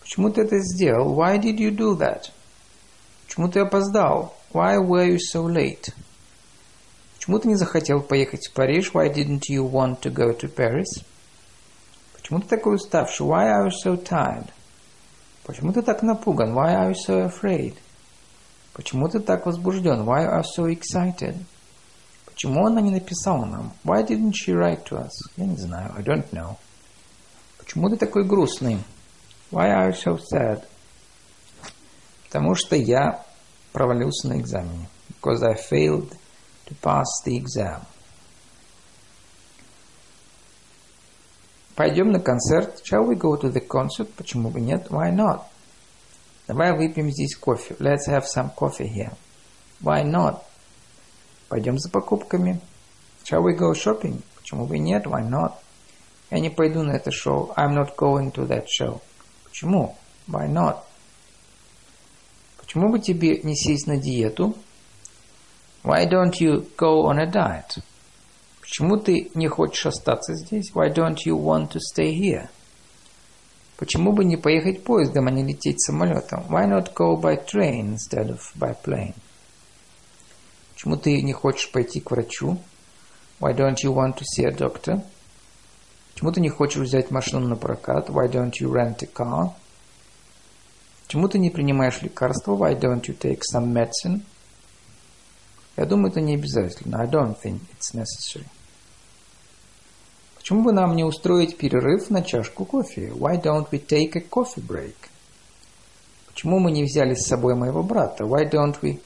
[0.03, 1.15] Почему ты это сделал?
[1.15, 2.31] Why did you do that?
[3.27, 4.35] Почему ты опоздал?
[4.53, 5.93] Why were you so late?
[7.17, 8.93] Почему ты не захотел поехать в Париж?
[8.95, 11.05] Why didn't you want to go to Paris?
[12.15, 13.27] Почему ты такой уставший?
[13.27, 14.49] Why are you so tired?
[15.45, 16.53] Почему ты так напуган?
[16.55, 17.75] Why are you so afraid?
[18.75, 20.05] Почему ты так возбужден?
[20.05, 21.37] Why are you so excited?
[22.34, 23.74] Почему она не написала нам?
[23.84, 25.12] Why didn't she write to us?
[25.38, 25.94] Я не знаю.
[25.96, 26.58] I don't know.
[27.60, 28.80] Почему ты такой грустный?
[29.52, 30.64] Why are you so sad?
[32.26, 33.24] Потому что я
[33.72, 34.90] провалился на экзамене.
[35.10, 36.18] Because I failed
[36.66, 37.84] to pass the exam.
[41.76, 42.82] Пойдем на концерт.
[42.84, 44.10] Shall we go to the concert?
[44.18, 44.88] Почему бы нет?
[44.90, 45.44] Why not?
[46.48, 47.76] Давай выпьем здесь кофе.
[47.80, 49.14] Let's have some coffee here.
[49.82, 50.42] Why not?
[51.54, 52.60] Пойдем за покупками.
[53.24, 54.24] Shall we go shopping?
[54.38, 55.06] Почему бы нет?
[55.06, 55.52] Why not?
[56.32, 57.54] Я не пойду на это шоу.
[57.56, 59.02] I'm not going to that show.
[59.44, 59.96] Почему?
[60.28, 60.78] Why not?
[62.58, 64.56] Почему бы тебе не сесть на диету?
[65.84, 67.84] Why don't you go on a diet?
[68.60, 70.72] Почему ты не хочешь остаться здесь?
[70.74, 72.50] Why don't you want to stay here?
[73.78, 76.48] Почему бы не поехать поездом, а не лететь самолетом?
[76.50, 79.14] Why not go by train instead of by plane?
[80.84, 82.58] Почему ты не хочешь пойти к врачу?
[83.40, 85.02] Why don't you want to see a doctor?
[86.12, 88.10] Почему ты не хочешь взять машину на прокат?
[88.10, 89.54] Why don't you rent a car?
[91.06, 92.58] Почему ты не принимаешь лекарства?
[92.58, 94.24] Why don't you take some medicine?
[95.78, 97.00] Я думаю, это не обязательно.
[97.00, 98.46] I don't think it's necessary.
[100.36, 103.08] Почему бы нам не устроить перерыв на чашку кофе?
[103.08, 104.96] Why don't we take a coffee break?
[106.28, 108.26] Почему мы не взяли с собой моего брата?
[108.26, 109.00] Why don't we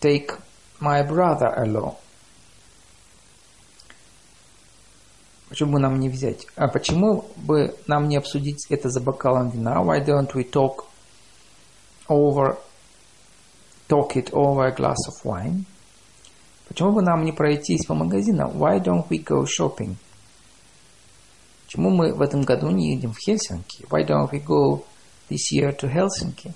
[0.00, 0.38] take
[0.82, 1.96] my brother along?
[5.48, 6.46] Почему бы нам не взять?
[6.56, 9.82] А почему бы нам не обсудить это за бокалом вина?
[9.82, 10.86] Why don't we talk
[12.08, 12.56] over
[13.88, 15.64] talk it over a glass of wine?
[16.68, 18.50] Почему бы нам не пройтись по магазинам?
[18.52, 19.96] Why don't we go shopping?
[21.66, 23.84] Почему мы в этом году не едем в Хельсинки?
[23.90, 24.84] Why don't we go
[25.28, 26.54] this year to Helsinki?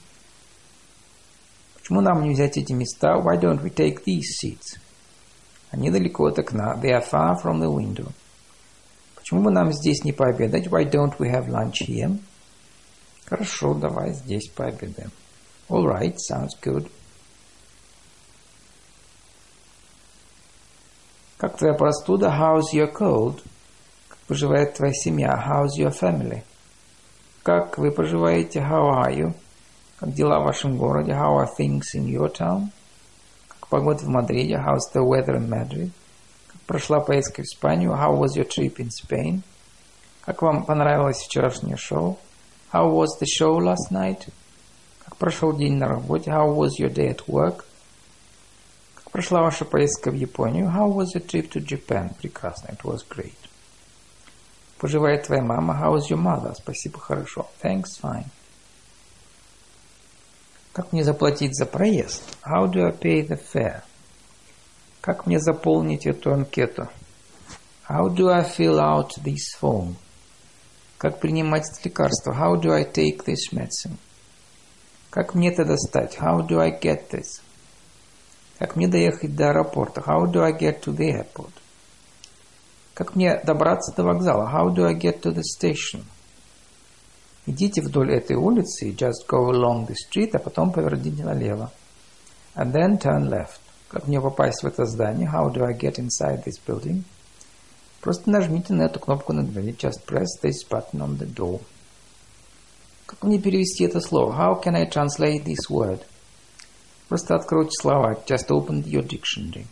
[1.86, 3.16] Почему нам не взять эти места?
[3.16, 4.76] Why don't we take these seats?
[5.70, 6.76] Они далеко от окна.
[6.82, 8.10] They are far from the window.
[9.14, 10.66] Почему бы нам здесь не пообедать?
[10.66, 12.18] Why don't we have lunch here?
[13.26, 15.12] Хорошо, давай здесь пообедаем.
[15.68, 16.90] All right, sounds good.
[21.36, 22.30] Как твоя простуда?
[22.36, 23.44] How's your cold?
[24.08, 25.40] Как поживает твоя семья?
[25.48, 26.42] How's your family?
[27.44, 28.58] Как вы поживаете?
[28.58, 29.34] How are you?
[29.98, 31.12] Как дела в вашем городе?
[31.12, 32.68] How are things in your town?
[33.48, 34.54] Как погода в Мадриде?
[34.54, 35.90] How's the weather in Madrid?
[36.48, 37.92] Как прошла поездка в Испанию?
[37.92, 39.40] How was your trip in Spain?
[40.24, 42.18] Как вам понравилось вчерашнее шоу?
[42.72, 44.28] How was the show last night?
[45.04, 46.30] Как прошел день на работе?
[46.30, 47.64] How was your day at work?
[49.16, 50.66] прошла ваша поездка в Японию?
[50.66, 52.14] How was the trip to Japan?
[52.20, 52.68] Прекрасно.
[52.68, 53.32] It was great.
[54.78, 55.72] Поживает твоя мама?
[55.72, 56.54] How is your mother?
[56.54, 57.48] Спасибо, хорошо.
[57.62, 58.26] Thanks, fine.
[60.76, 62.22] Как мне заплатить за проезд?
[62.44, 63.80] How do I pay the fare?
[65.00, 66.90] Как мне заполнить эту анкету?
[67.88, 69.94] How do I fill out this form?
[70.98, 72.34] Как принимать это лекарство?
[72.34, 73.96] How do I take this medicine?
[75.08, 76.18] Как мне это достать?
[76.18, 77.40] How do I get this?
[78.58, 80.02] Как мне доехать до аэропорта?
[80.02, 81.52] How do I get to the airport?
[82.92, 84.46] Как мне добраться до вокзала?
[84.52, 86.04] How do I get to the station?
[87.46, 91.70] Идите вдоль этой улицы, just go along the street, а потом поверните налево.
[92.56, 93.60] And then turn left.
[93.88, 95.30] Как мне попасть в это здание?
[95.32, 97.04] How do I get inside this building?
[98.00, 99.76] Просто нажмите на эту кнопку на двери.
[99.78, 101.60] Just press this button on the door.
[103.06, 104.32] Как мне перевести это слово?
[104.32, 106.00] How can I translate this word?
[107.08, 108.18] Просто откройте слова.
[108.26, 109.66] Just open your dictionary.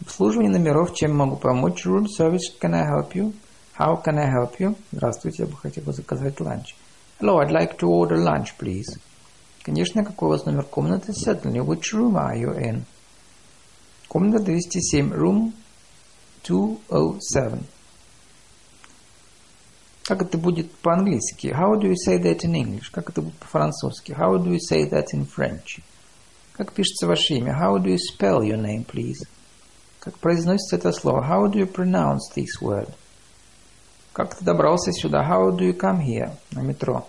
[0.00, 0.94] Обслуживание номеров.
[0.94, 1.84] Чем могу помочь?
[1.84, 2.58] Room service.
[2.58, 3.34] Can I help you?
[3.78, 4.74] How can I help you?
[4.90, 6.74] Здравствуйте, я бы хотел заказать ланч.
[7.20, 8.98] Hello, I'd like to order lunch, please.
[9.62, 11.12] Конечно, какой у вас номер комнаты?
[11.12, 11.60] Certainly.
[11.60, 12.84] Which room are you in?
[14.08, 15.12] Комната 207.
[15.12, 15.52] Room
[16.44, 17.64] 207.
[20.04, 21.48] Как это будет по-английски?
[21.48, 22.90] How do you say that in English?
[22.90, 24.12] Как это будет по-французски?
[24.12, 25.82] How do you say that in French?
[26.52, 27.52] Как пишется ваше имя?
[27.52, 29.28] How do you spell your name, please?
[29.98, 31.20] Как произносится это слово?
[31.22, 32.88] How do you pronounce this word?
[34.16, 35.22] Как ты добрался сюда?
[35.28, 36.30] How do you come here?
[36.52, 37.06] На метро.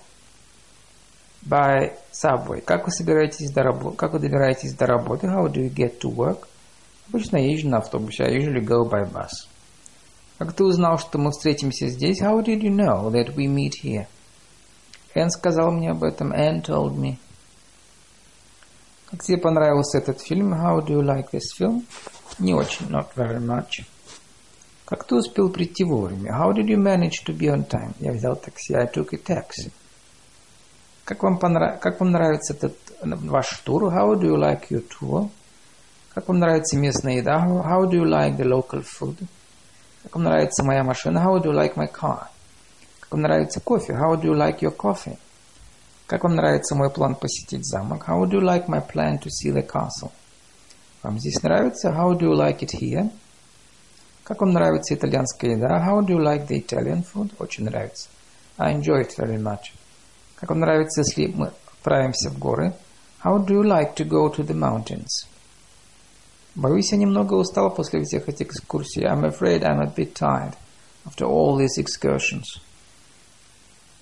[1.41, 2.59] By subway.
[2.59, 3.95] Как вы собираетесь до работы?
[3.95, 5.27] Как вы добираетесь до работы?
[5.27, 6.49] How do you get to work?
[7.07, 8.25] Обычно езжу на автобусе.
[8.25, 9.29] I usually go by bus.
[10.37, 12.21] Как ты узнал, что мы встретимся здесь?
[12.21, 14.07] How did you know that we meet here?
[15.15, 16.33] Энн сказал мне об этом.
[16.33, 17.15] Anne told me.
[19.09, 20.53] Как тебе понравился этот фильм?
[20.53, 21.85] How do you like this film?
[22.37, 22.87] Не очень.
[22.89, 23.85] Not very much.
[24.87, 26.31] Как ты успел прийти вовремя?
[26.31, 27.93] How did you manage to be on time?
[27.99, 28.73] Я взял такси.
[28.73, 29.69] I took a taxi.
[31.03, 31.81] Как вам, понрав...
[31.81, 33.93] как вам нравится этот ваш тур?
[33.93, 35.29] How do you like your tour?
[36.13, 37.37] Как вам нравится местная еда?
[37.37, 39.17] How do you like the local food?
[40.03, 41.19] Как вам нравится моя машина?
[41.19, 42.27] How do you like my car?
[43.01, 43.91] Как вам нравится кофе?
[43.91, 45.17] How do you like your coffee?
[46.05, 48.07] Как вам нравится мой план посетить замок?
[48.07, 50.11] How do you like my plan to see the castle?
[51.03, 51.89] Вам здесь нравится?
[51.89, 53.11] How do you like it here?
[54.27, 55.81] Как вам нравится итальянская еда?
[55.87, 57.31] How do you like the Italian food?
[57.39, 58.09] Очень нравится.
[58.57, 59.71] I enjoy it very much.
[60.35, 62.73] Как вам нравится, если мы отправимся в горы?
[63.23, 65.29] How do you like to go to the mountains?
[66.55, 69.05] Боюсь, я немного устал после всех этих экскурсий.
[69.05, 70.55] I'm afraid I'm a bit tired
[71.05, 72.59] after all these excursions.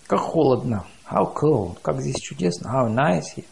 [0.08, 0.88] Как холодно.
[1.08, 1.78] How cold.
[1.84, 2.72] Как здесь чудесно.
[2.74, 3.46] How nice here.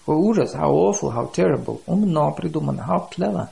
[0.00, 0.52] Какой ужас.
[0.52, 1.12] How awful.
[1.14, 1.80] How terrible.
[1.86, 2.80] Умно придумано.
[2.80, 3.50] How clever.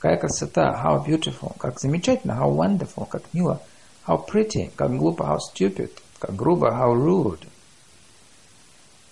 [0.00, 3.60] Какая красота, how beautiful, как замечательно, how wonderful, как мило,
[4.08, 7.46] how pretty, как глупо, how stupid, как грубо, how rude.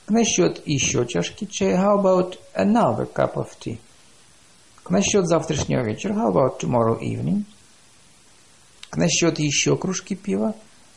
[0.09, 3.79] Насчет еще чашки чая, how about another cup of tea?
[4.89, 7.45] Насчет завтрашнего вечера, how about tomorrow evening?
[8.97, 10.55] Насчет еще кружки пива,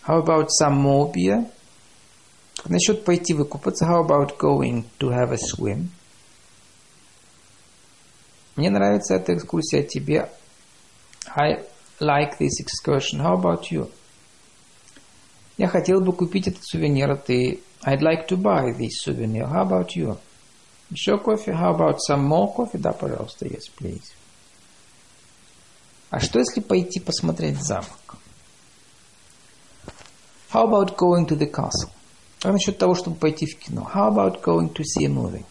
[0.08, 1.46] how about some more beer?
[2.64, 5.90] Насчет пойти выкупаться, how about going to have a swim?
[8.56, 10.30] Мне нравится эта экскурсия, а тебе?
[11.36, 11.64] I
[12.00, 13.22] like this excursion.
[13.22, 13.90] How about you?
[15.58, 17.62] Я хотел бы купить этот сувенир, а ты?
[17.84, 19.48] I'd like to buy this souvenir.
[19.48, 20.18] How about you?
[20.90, 21.52] Еще кофе?
[21.54, 22.78] How about some more coffee?
[22.78, 24.14] Да, пожалуйста, yes, please.
[26.10, 28.18] А что если пойти посмотреть замок?
[30.52, 31.90] How about going to the castle?
[32.44, 33.90] А насчет того, чтобы пойти в кино?
[33.94, 35.46] How about going to see a movie?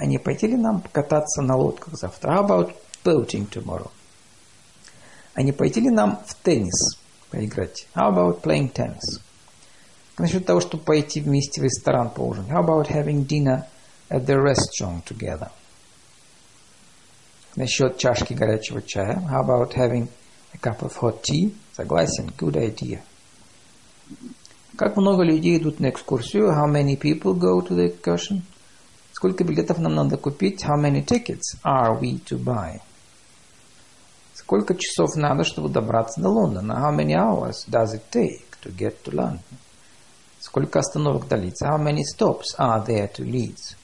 [0.00, 2.32] А не пойти ли нам покататься на лодках завтра?
[2.32, 2.74] How about
[3.04, 3.90] boating tomorrow?
[5.34, 6.98] А не пойти ли нам в теннис
[7.30, 7.86] поиграть?
[7.94, 9.20] How about playing tennis?
[10.16, 12.50] Насчет того, чтобы пойти вместе в ресторан поужинать.
[12.50, 13.66] How about having dinner
[14.08, 15.50] at the restaurant together?
[17.56, 19.20] Насчет чашки горячего чая.
[19.30, 20.08] How about having
[20.54, 21.54] a cup of hot tea?
[21.76, 23.02] Согласен, good idea.
[24.78, 26.52] Как много людей идут на экскурсию?
[26.52, 28.44] How many people go to the excursion?
[29.20, 30.64] Сколько билетов нам надо купить?
[30.64, 32.80] How many tickets are we to buy?
[34.32, 36.72] Сколько часов надо, чтобы добраться до Лондона?
[36.72, 39.42] How many hours does it take to get to London?
[40.38, 41.66] Сколько остановок до Лидса?
[41.66, 43.76] How many stops are there to Leeds?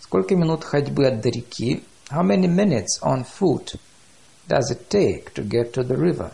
[0.00, 1.84] Сколько минут ходьбы от до реки?
[2.10, 3.76] How many minutes on foot
[4.48, 6.32] does it take to get to the river?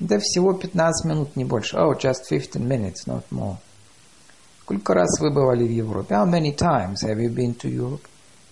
[0.00, 1.76] Да всего 15 минут, не больше.
[1.76, 3.58] Oh, just 15 minutes, not more.
[4.68, 6.14] Сколько раз вы бывали в Европе?
[6.14, 8.02] How many times have you been to Europe?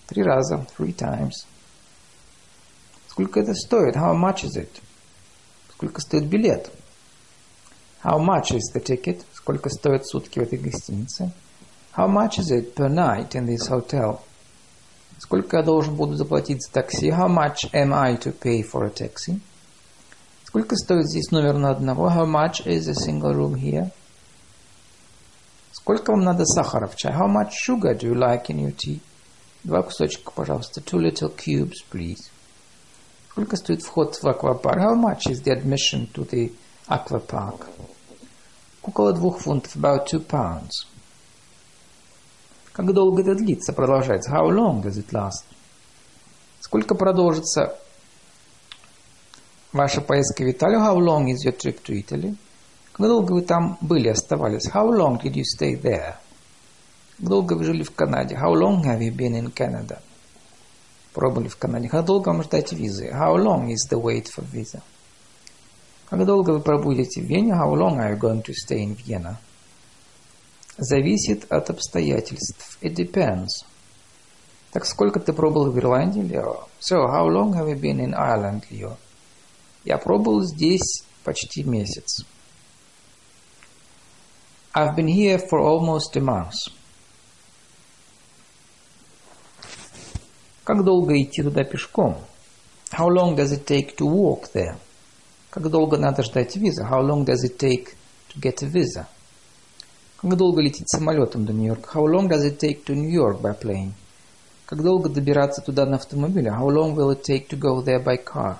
[0.07, 0.65] Три раза.
[0.75, 1.45] Three times.
[3.07, 3.95] Сколько это стоит?
[3.95, 4.81] How much is it?
[5.73, 6.71] Сколько стоит билет?
[8.03, 9.25] How much is the ticket?
[9.31, 11.31] Сколько стоят сутки в этой гостинице?
[11.95, 14.21] How much is it per night in this hotel?
[15.19, 17.11] Сколько я должен буду заплатить за такси?
[17.11, 19.39] How much am I to pay for a taxi?
[20.45, 22.09] Сколько стоит здесь номер на одного?
[22.09, 23.91] How much is a single room here?
[25.79, 27.13] Сколько вам надо сахара в чай?
[27.13, 28.99] How much sugar do you like in your tea?
[29.63, 30.81] Два кусочка, пожалуйста.
[30.81, 32.31] Two little cubes, please.
[33.29, 34.79] Сколько стоит вход в аквапарк?
[34.79, 36.51] How much is the admission to the
[36.89, 37.67] aquapark?
[38.81, 39.75] Около двух фунтов.
[39.75, 40.87] About two pounds.
[42.73, 44.31] Как долго это длится, продолжается?
[44.31, 45.45] How long does it last?
[46.59, 47.77] Сколько продолжится
[49.71, 50.79] ваша поездка в Италию?
[50.79, 52.35] How long is your trip to Italy?
[52.97, 54.67] Как долго вы там были, оставались?
[54.67, 56.15] How long did you stay there?
[57.17, 58.35] Как долго вы жили в Канаде?
[58.35, 59.99] How long have you been in Canada?
[61.13, 61.89] Пробыли в Канаде.
[61.89, 63.09] Как долго вам ждать визы?
[63.09, 64.81] How long is the wait for visa?
[66.09, 67.53] Как долго вы пробудете в Вене?
[67.53, 69.35] How long are you going to stay in Vienna?
[70.77, 72.79] Зависит от обстоятельств.
[72.81, 73.49] It depends.
[74.71, 76.67] Так сколько ты пробыл в Ирландии, Лео?
[76.79, 78.97] So, how long have you been in Ireland, Leo?
[79.85, 82.25] Я пробыл здесь почти месяц.
[84.79, 86.53] I've been here for almost a month.
[90.63, 92.17] Как долго идти туда пешком?
[92.91, 94.75] How long does it take to walk there?
[95.49, 96.83] Как долго надо ждать виза?
[96.83, 97.95] How long does it take
[98.29, 99.07] to get a visa?
[100.17, 101.97] Как долго лететь самолетом до Нью-Йорка?
[101.97, 103.93] How long does it take to New York by plane?
[104.67, 106.51] Как долго добираться туда на автомобиле?
[106.51, 108.59] How long will it take to go there by car?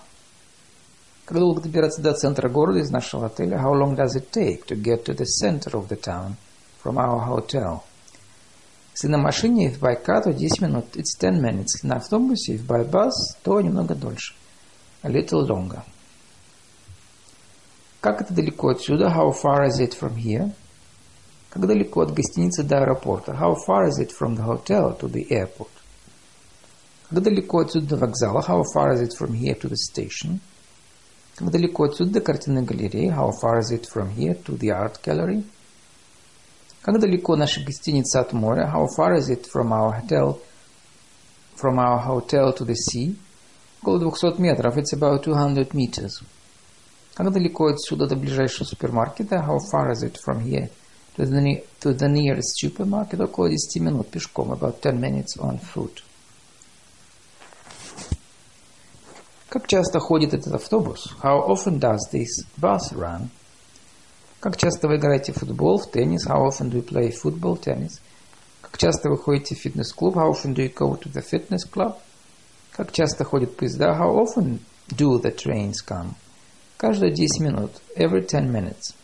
[1.27, 3.57] Как долго добираться до центра города из нашего отеля?
[3.57, 6.37] How long does it take to get to the center of the town
[6.81, 7.83] from our hotel?
[8.93, 10.85] Если на машине if by car, то 10 минут.
[10.95, 11.75] It's 10 minutes.
[11.75, 13.11] Если на автобусе if by bus,
[13.43, 14.35] то немного дольше.
[15.03, 15.81] A little longer.
[17.99, 19.09] Как это далеко отсюда?
[19.09, 20.53] How far is it from here?
[21.49, 23.33] Как далеко от гостиницы до аэропорта?
[23.33, 25.71] How far is it from the hotel to the airport?
[27.09, 28.41] Как далеко отсюда до вокзала?
[28.47, 30.39] How far is it from here to the station?
[31.36, 33.08] Как далеко отсюда до картинной галереи?
[33.08, 35.44] How far is it from here to the art gallery?
[36.82, 38.70] Как далеко наша гостиница от моря?
[38.72, 40.40] How far is it from our hotel
[41.56, 43.16] from our hotel to the sea?
[43.82, 44.76] Около 200 метров.
[44.76, 46.22] It's about 200 meters.
[47.14, 49.36] Как далеко отсюда до ближайшего супермаркета?
[49.36, 50.70] How far is it from here
[51.16, 56.02] to the, to the nearest supermarket, около 10 минут пешком, about 10 minutes on foot.
[59.49, 61.15] Как часто ходит этот автобус?
[61.23, 63.29] How often does this bus run?
[64.41, 66.27] Как часто вы играете в футбол, в теннис?
[66.27, 68.01] How often do you play football, tennis?
[68.61, 70.17] Как часто вы ходите в фитнес-клуб?
[70.17, 71.95] How often do you go to the fitness club?
[72.71, 73.97] Как часто ходят поезда?
[73.97, 76.09] How often do the trains come?
[76.75, 77.71] Каждые 10 минут.
[77.95, 78.95] Every 10 minutes.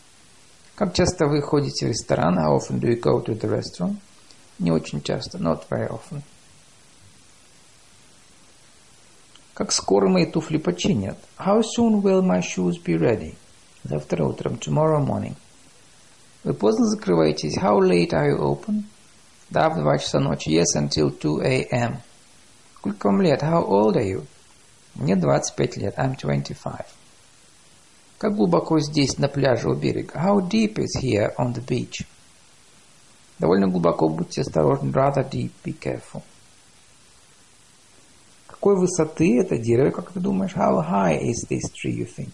[0.74, 2.38] Как часто вы ходите в ресторан?
[2.38, 3.96] How often do you go to the restaurant?
[4.58, 5.38] Не очень часто.
[5.38, 6.22] Not very often.
[9.54, 11.16] Как скоро мои туфли починят?
[11.38, 13.36] How soon will my shoes be ready?
[13.84, 14.58] Завтра утром.
[14.58, 15.36] Tomorrow morning.
[16.42, 17.56] Вы поздно закрываетесь?
[17.56, 18.82] How late are you open?
[19.50, 20.48] Да, в 2 часа ночи.
[20.48, 21.98] Yes, until 2 a.m.
[22.78, 23.44] Сколько вам лет?
[23.44, 24.26] How old are you?
[24.96, 25.98] Мне 25 лет.
[25.98, 26.86] I'm 25.
[28.18, 30.14] Как глубоко здесь, на пляже у берега?
[30.18, 32.04] How deep is here on the beach?
[33.38, 34.90] Довольно глубоко, будьте осторожны.
[34.90, 36.22] Rather deep, be careful.
[38.64, 40.54] Какой высоты это дерево, как ты думаешь?
[40.54, 42.30] How high is this tree, you think?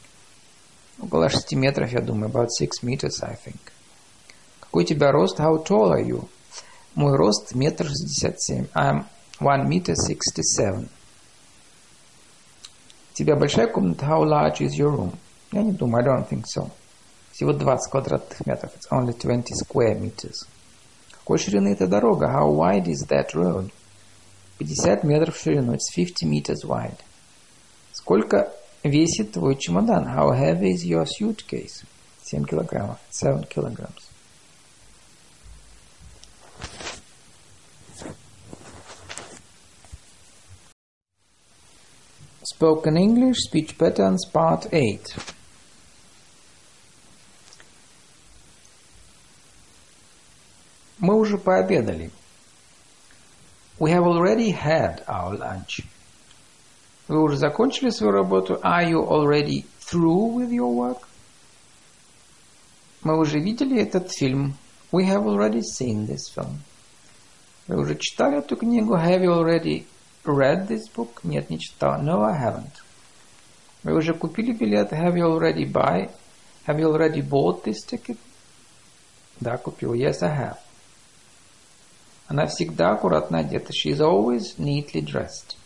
[1.03, 2.31] Около 6 метров, я думаю.
[2.31, 3.59] About 6 meters, I think.
[4.61, 5.41] Какой у тебя рост?
[5.41, 6.29] How tall are you?
[6.95, 8.67] Мой рост метр шестьдесят семь.
[8.77, 9.07] I'm
[9.41, 10.89] one meter sixty seven.
[13.11, 14.07] У тебя большая комната?
[14.07, 15.19] How large is your room?
[15.51, 16.71] Я не думаю, I don't think so.
[17.33, 18.71] Всего 20 квадратных метров.
[18.77, 20.47] It's only 20 square meters.
[21.11, 22.27] Какой ширины эта дорога?
[22.27, 23.73] How wide is that road?
[24.61, 25.75] 50 метров в ширину.
[25.75, 26.99] It's 50 meters wide.
[27.93, 28.53] Сколько
[28.85, 30.07] весит твой чемодан?
[30.07, 31.85] How heavy is your suitcase?
[32.25, 32.99] 7 килограммов.
[33.11, 34.11] 7 kilograms.
[42.43, 45.01] Spoken English Speech Patterns Part 8
[50.99, 52.11] Мы уже пообедали.
[53.80, 55.82] We have already had our lunch.
[57.08, 58.60] Вы уже закончили свою работу?
[58.64, 61.08] Are you already through with your work?
[63.04, 64.56] Мы уже видели этот фильм.
[64.92, 66.58] We have already seen this film.
[67.68, 68.96] Вы уже читали эту книгу?
[68.96, 69.86] Have you already
[70.24, 71.20] read this book?
[71.24, 72.02] Нет, не читал.
[72.02, 72.82] No, I haven't.
[73.84, 74.92] Вы уже купили билет?
[74.92, 76.10] Have you already buy?
[76.66, 78.18] Have you already bought this ticket?
[79.40, 79.94] Да, купил.
[79.94, 80.58] Yes, I have.
[82.31, 83.73] Она всегда аккуратно одета.
[83.73, 85.57] She is always neatly dressed.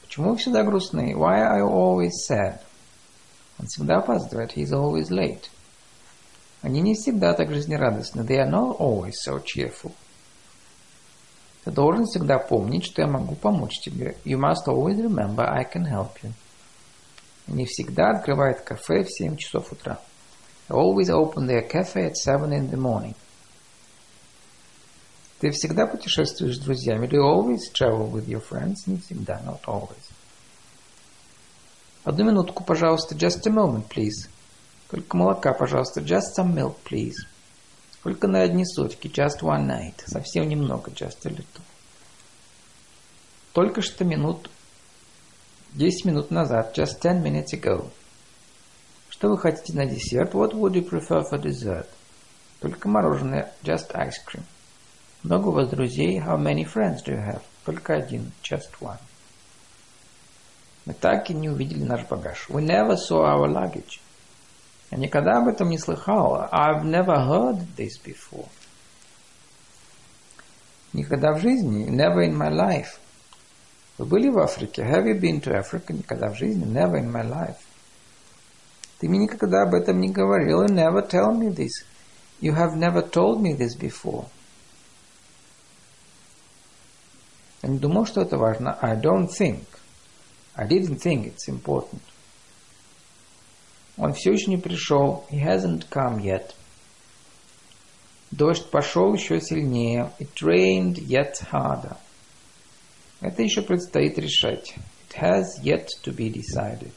[0.00, 1.14] Почему вы всегда грустны?
[1.14, 2.60] Why are you always sad?
[3.58, 4.56] Он всегда опаздывает.
[4.56, 5.50] He is always late.
[6.62, 8.22] Они не всегда так жизнерадостны.
[8.22, 9.92] They are not always so cheerful.
[11.64, 14.16] Ты должен всегда помнить, что я могу помочь тебе.
[14.24, 16.32] You must always remember I can help you.
[17.46, 20.00] Они всегда открывают кафе в 7 часов утра.
[20.70, 23.14] They always open their cafe at 7 in the morning.
[25.46, 27.06] Ты всегда путешествуешь с друзьями?
[27.06, 28.78] Do you always travel with your friends?
[28.86, 30.10] Не всегда, not always.
[32.02, 33.14] Одну минутку, пожалуйста.
[33.14, 34.28] Just a moment, please.
[34.90, 36.00] Только молока, пожалуйста.
[36.00, 37.14] Just some milk, please.
[38.02, 39.06] Только на одни сутки.
[39.06, 40.02] Just one night.
[40.06, 40.90] Совсем немного.
[40.90, 41.62] Just a little.
[43.52, 44.50] Только что минут...
[45.74, 46.76] Десять минут назад.
[46.76, 47.88] Just ten minutes ago.
[49.10, 50.34] Что вы хотите на десерт?
[50.34, 51.86] What would you prefer for dessert?
[52.58, 53.52] Только мороженое.
[53.62, 54.42] Just ice cream.
[55.26, 56.20] Много у вас друзей?
[56.20, 57.42] How many friends do you have?
[57.64, 58.30] Только один.
[58.44, 59.00] Just one.
[60.84, 62.46] Мы так и не увидели наш багаж.
[62.48, 64.00] We never saw our luggage.
[64.92, 66.48] Я никогда об этом не слыхал.
[66.52, 68.46] I've never heard this before.
[70.92, 71.90] Никогда в жизни.
[71.90, 73.00] Never in my life.
[73.98, 74.82] Вы были в Африке?
[74.82, 75.92] Have you been to Africa?
[75.92, 76.64] Никогда в жизни.
[76.64, 77.58] Never in my life.
[79.00, 80.62] Ты мне никогда об этом не говорил.
[80.62, 81.84] You never tell me this.
[82.40, 84.26] You have never told me this before.
[87.66, 88.78] Я не думал, что это важно.
[88.80, 89.64] I don't think.
[90.54, 92.00] I didn't think it's important.
[93.96, 95.26] Он все еще не пришел.
[95.32, 96.54] He hasn't come yet.
[98.30, 100.12] Дождь пошел еще сильнее.
[100.20, 101.96] It rained yet harder.
[103.20, 104.76] Это еще предстоит решать.
[105.08, 106.92] It has yet to be decided.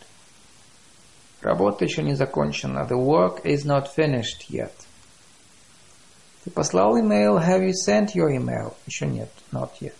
[1.41, 2.85] Работа еще не закончена.
[2.87, 4.73] The work is not finished yet.
[6.43, 7.39] Ты послал email?
[7.39, 8.75] Have you sent your email?
[8.85, 9.31] Еще нет.
[9.51, 9.95] Not yet.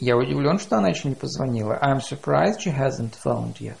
[0.00, 1.78] Я удивлен, что она еще не позвонила.
[1.80, 3.76] I'm surprised she hasn't phoned yet.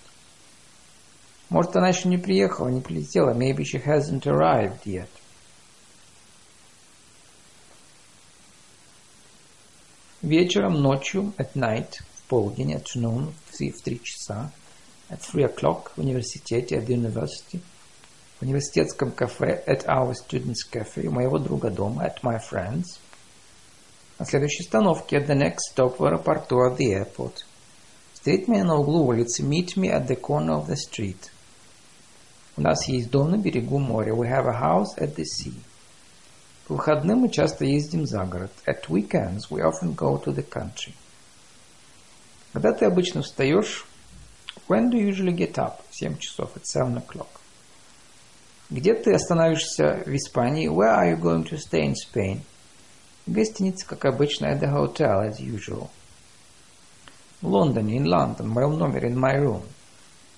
[1.50, 3.34] Может, она еще не приехала, не прилетела.
[3.34, 5.08] Maybe she hasn't arrived yet.
[10.22, 14.50] Вечером, ночью, at night, в полдень, at noon, в три часа,
[15.10, 17.60] at three o'clock, в университете, at the university,
[18.38, 22.98] в университетском кафе, at our student's cafe, у моего друга дома, at my friend's,
[24.18, 27.44] на следующей остановке, at the next stop, в аэропорту, at the airport.
[28.12, 31.30] Встреть меня на углу улицы, meet me at the corner of the street.
[32.56, 34.12] У нас есть дом на берегу моря.
[34.12, 35.54] We have a house at the sea.
[36.66, 38.52] По выходным мы часто ездим за город.
[38.66, 40.94] At weekends we often go to the country.
[42.52, 43.86] Когда ты обычно встаешь?
[44.68, 45.80] When do you usually get up?
[45.90, 46.56] В 7 часов.
[46.56, 47.28] At 7 o'clock.
[48.70, 50.68] Где ты остановишься в Испании?
[50.68, 52.40] Where are you going to stay in Spain?
[53.26, 55.88] В гостинице, как обычно, at the hotel, as usual.
[57.40, 59.62] В Лондоне, in London, в моем номере, in my room.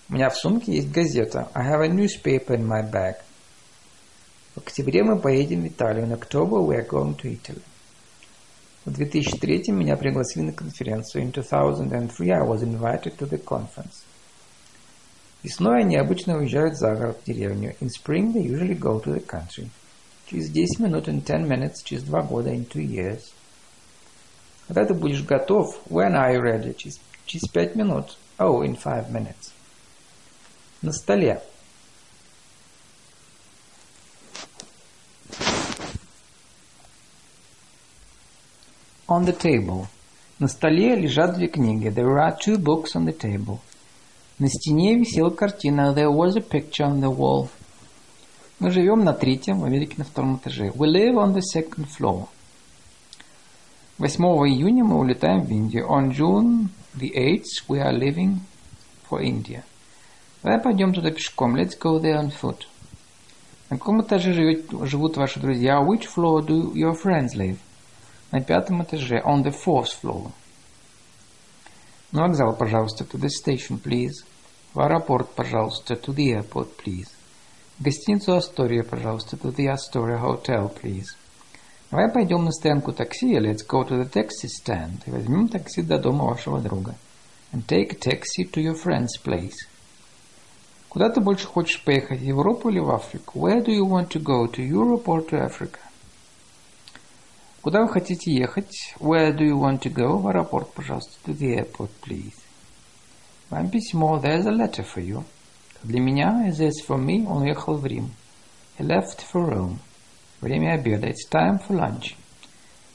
[0.09, 1.49] У меня в сумке есть газета.
[1.53, 3.17] I have a newspaper in my bag.
[4.55, 6.07] В октябре мы поедем в Италию.
[6.07, 7.63] In October we are going to Italy.
[8.85, 11.25] В 2003 меня пригласили на конференцию.
[11.25, 14.05] In 2003 I was invited to the conference.
[15.43, 17.75] Весной они обычно уезжают за город, в деревню.
[17.81, 19.69] In spring they usually go to the country.
[20.28, 23.22] Через 10 минут, in 10 minutes, через 2 года, in 2 years.
[24.68, 25.82] Когда ты будешь готов?
[25.90, 26.74] When are you ready?
[26.74, 28.18] Через, через 5 минут.
[28.38, 29.52] Oh, in 5 minutes.
[30.82, 31.42] На столе.
[39.08, 39.88] On the table.
[40.40, 41.90] На столе лежат две книги.
[41.90, 43.60] There are two books on the table.
[44.40, 45.94] На стене висела картина.
[45.94, 47.50] There was a picture on the wall.
[48.59, 50.69] Мы живем на третьем, в Америке на втором этаже.
[50.69, 52.29] We live on the second floor.
[53.99, 55.87] 8 июня мы улетаем в Индию.
[55.87, 58.39] On June the 8th we are leaving
[59.11, 59.63] for India.
[60.43, 61.55] Давай пойдем туда пешком.
[61.55, 62.67] Let's go there on foot.
[63.69, 65.83] На каком этаже живет, живут ваши друзья?
[65.83, 67.59] Which floor do your friends live?
[68.31, 69.23] На пятом этаже.
[69.23, 70.31] On the fourth floor.
[72.11, 73.05] На вокзал, пожалуйста.
[73.05, 74.25] To the station, please.
[74.73, 75.93] В аэропорт, пожалуйста.
[75.93, 77.09] To the airport, please.
[77.79, 79.37] В гостиницу Астория, пожалуйста.
[79.37, 81.09] To the Astoria Hotel, please.
[81.91, 83.37] Давай пойдем на стоянку такси.
[83.37, 85.03] Let's go to the taxi stand.
[85.05, 86.95] И возьмем такси до дома вашего друга.
[87.53, 89.69] And take a taxi to your friend's place.
[90.89, 93.41] Куда ты больше хочешь поехать, в Европу или в Африку?
[93.41, 95.79] Where do you want to go, to Europe or to Africa?
[97.61, 98.95] Куда вы хотите ехать?
[99.01, 100.17] Where do you want to go?
[100.17, 101.13] В аэропорт, пожалуйста.
[101.27, 102.33] To the airport, please.
[103.51, 104.19] Вам письмо.
[104.19, 105.25] There's a letter for you.
[105.87, 108.11] Для меня, is for me, он уехал в Рим.
[108.77, 109.79] He left for Rome.
[110.41, 111.07] Время обеда.
[111.07, 112.17] It's time for lunch.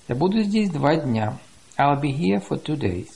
[0.09, 1.39] Я буду здесь два дня.
[1.77, 3.07] I'll be here for two days.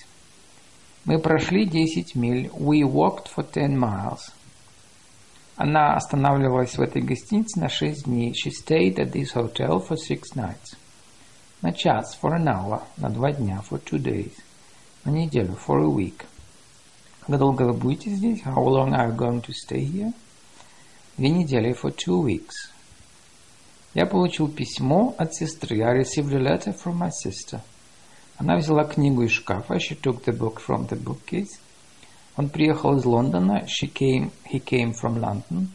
[1.04, 2.50] Мы прошли 10 миль.
[2.54, 4.32] We walked for 10 miles.
[5.58, 8.32] Она останавливалась в этой гостинице на 6 дней.
[8.32, 10.78] She stayed at this hotel for six nights.
[11.62, 14.32] На час, for an hour, на два дня, for two days.
[15.04, 16.24] На неделю, for a week.
[17.28, 18.44] Как долго вы будете здесь?
[18.44, 20.14] How long are you going to stay here?
[21.18, 22.72] Две недели, for two weeks.
[23.96, 25.82] Я получил письмо от сестры.
[25.82, 27.62] I received a letter from my sister.
[28.38, 29.78] Она взяла книгу из шкафа.
[29.78, 31.60] She took the book from the bookcase.
[32.38, 33.66] Он приехал из Лондона.
[33.66, 35.70] She came, he came from London.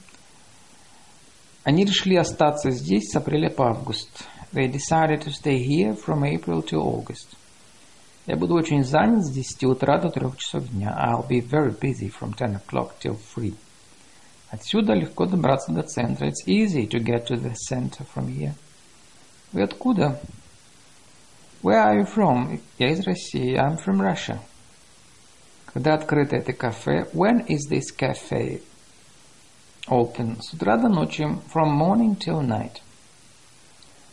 [1.65, 4.09] Они решили остаться здесь с апреля по август.
[4.53, 7.37] They decided to stay here from April to August.
[8.26, 10.96] Я буду очень занят с 10 утра до 3 часов дня.
[10.98, 13.54] I'll be very busy from 10 o'clock till 3.
[14.50, 16.28] Отсюда легко добраться до центра.
[16.28, 18.54] It's easy to get to the center from here.
[19.52, 20.20] Вы откуда?
[21.62, 22.60] Where are you from?
[22.78, 23.56] Я из России.
[23.56, 24.40] I'm from Russia.
[25.66, 27.08] Когда открыто это кафе?
[27.14, 28.62] When is this cafe
[29.88, 30.42] open?
[30.42, 31.24] С утра до ночи.
[31.54, 32.82] From morning till night.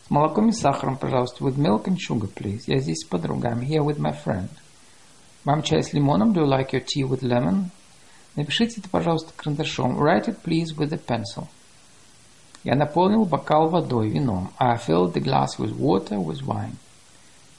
[0.08, 1.43] С молоком и сахаром, пожалуйста.
[1.43, 2.62] With milk and sugar, please.
[2.66, 3.51] Я здесь с подругой.
[3.51, 4.47] I'm here with my friend.
[5.43, 6.32] Вам чай с лимоном?
[6.32, 7.66] Do you like your tea with lemon?
[8.38, 10.01] Напишите это, пожалуйста, карандашом.
[10.01, 11.47] Write it, please, with a pencil.
[12.64, 14.51] Я наполнил бокал водой, вином.
[14.58, 16.76] I filled the glass with water, with wine.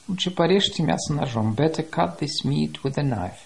[0.07, 1.53] Лучше порежьте мясо ножом.
[1.53, 3.37] Better cut this meat with a knife.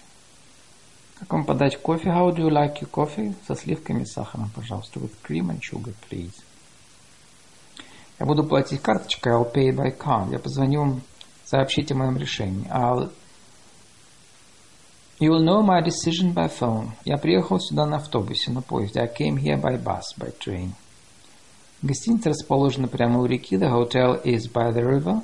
[1.18, 2.08] Как вам подать кофе?
[2.08, 3.34] How do you like your coffee?
[3.46, 4.98] Со сливками и сахаром, пожалуйста.
[4.98, 6.43] With cream and sugar, please.
[8.18, 9.32] Я буду платить карточкой.
[9.32, 10.30] I'll pay by card.
[10.32, 11.00] Я позвоню
[11.44, 12.66] сообщите о моем решении.
[12.70, 13.10] I'll...
[15.20, 16.90] You will know my decision by phone.
[17.04, 19.00] Я приехал сюда на автобусе, на поезде.
[19.00, 20.70] I came here by bus, by train.
[21.82, 23.56] Гостиница расположена прямо у реки.
[23.56, 25.22] The hotel is by the river.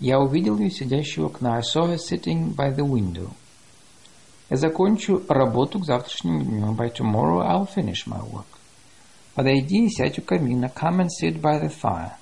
[0.00, 1.56] Я увидел ее сидящую у окна.
[1.56, 3.30] I saw her sitting by the window.
[4.50, 6.74] Я закончу работу к завтрашнему дню.
[6.74, 8.53] By tomorrow I'll finish my work.
[9.34, 10.70] Подойди и сядь у камина.
[10.74, 12.12] Come and sit by the fire.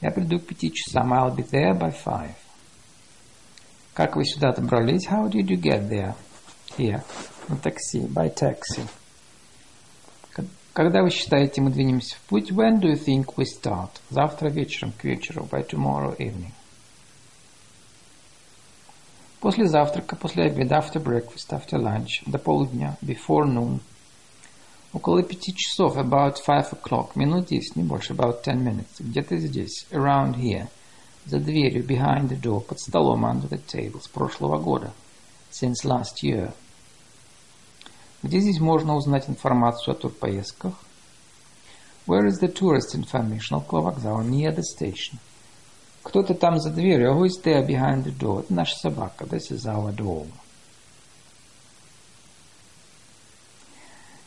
[0.00, 1.12] Я приду к пяти часам.
[1.12, 2.34] I'll be there by five.
[3.94, 5.06] Как вы сюда добрались?
[5.06, 6.14] How did you get there?
[6.76, 7.02] Here.
[7.48, 8.00] На такси.
[8.00, 8.86] By taxi.
[10.74, 12.50] Когда вы считаете, мы двинемся в путь?
[12.50, 13.90] When do you think we start?
[14.10, 15.48] Завтра вечером, к вечеру.
[15.50, 16.52] By tomorrow evening.
[19.40, 23.80] После завтрака, после обеда, after breakfast, after lunch, до полудня, before noon.
[24.94, 29.86] Около пяти часов, about five o'clock, минут десять, не больше, about ten minutes, где-то здесь,
[29.90, 30.68] around here,
[31.26, 34.92] за дверью, behind the door, под столом, under the table, с прошлого года,
[35.50, 36.52] since last year.
[38.22, 40.74] Где здесь можно узнать информацию о турпоездках?
[42.06, 43.56] Where is the tourist information?
[43.56, 45.18] Около вокзала, near the station.
[46.04, 47.14] Кто-то там за дверью.
[47.14, 48.44] Who is there behind the door?
[48.44, 49.24] Это наша собака.
[49.24, 50.28] This is our dog.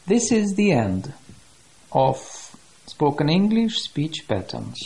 [0.08, 1.12] This is the end
[1.91, 2.17] of
[2.86, 4.79] spoken English speech patterns.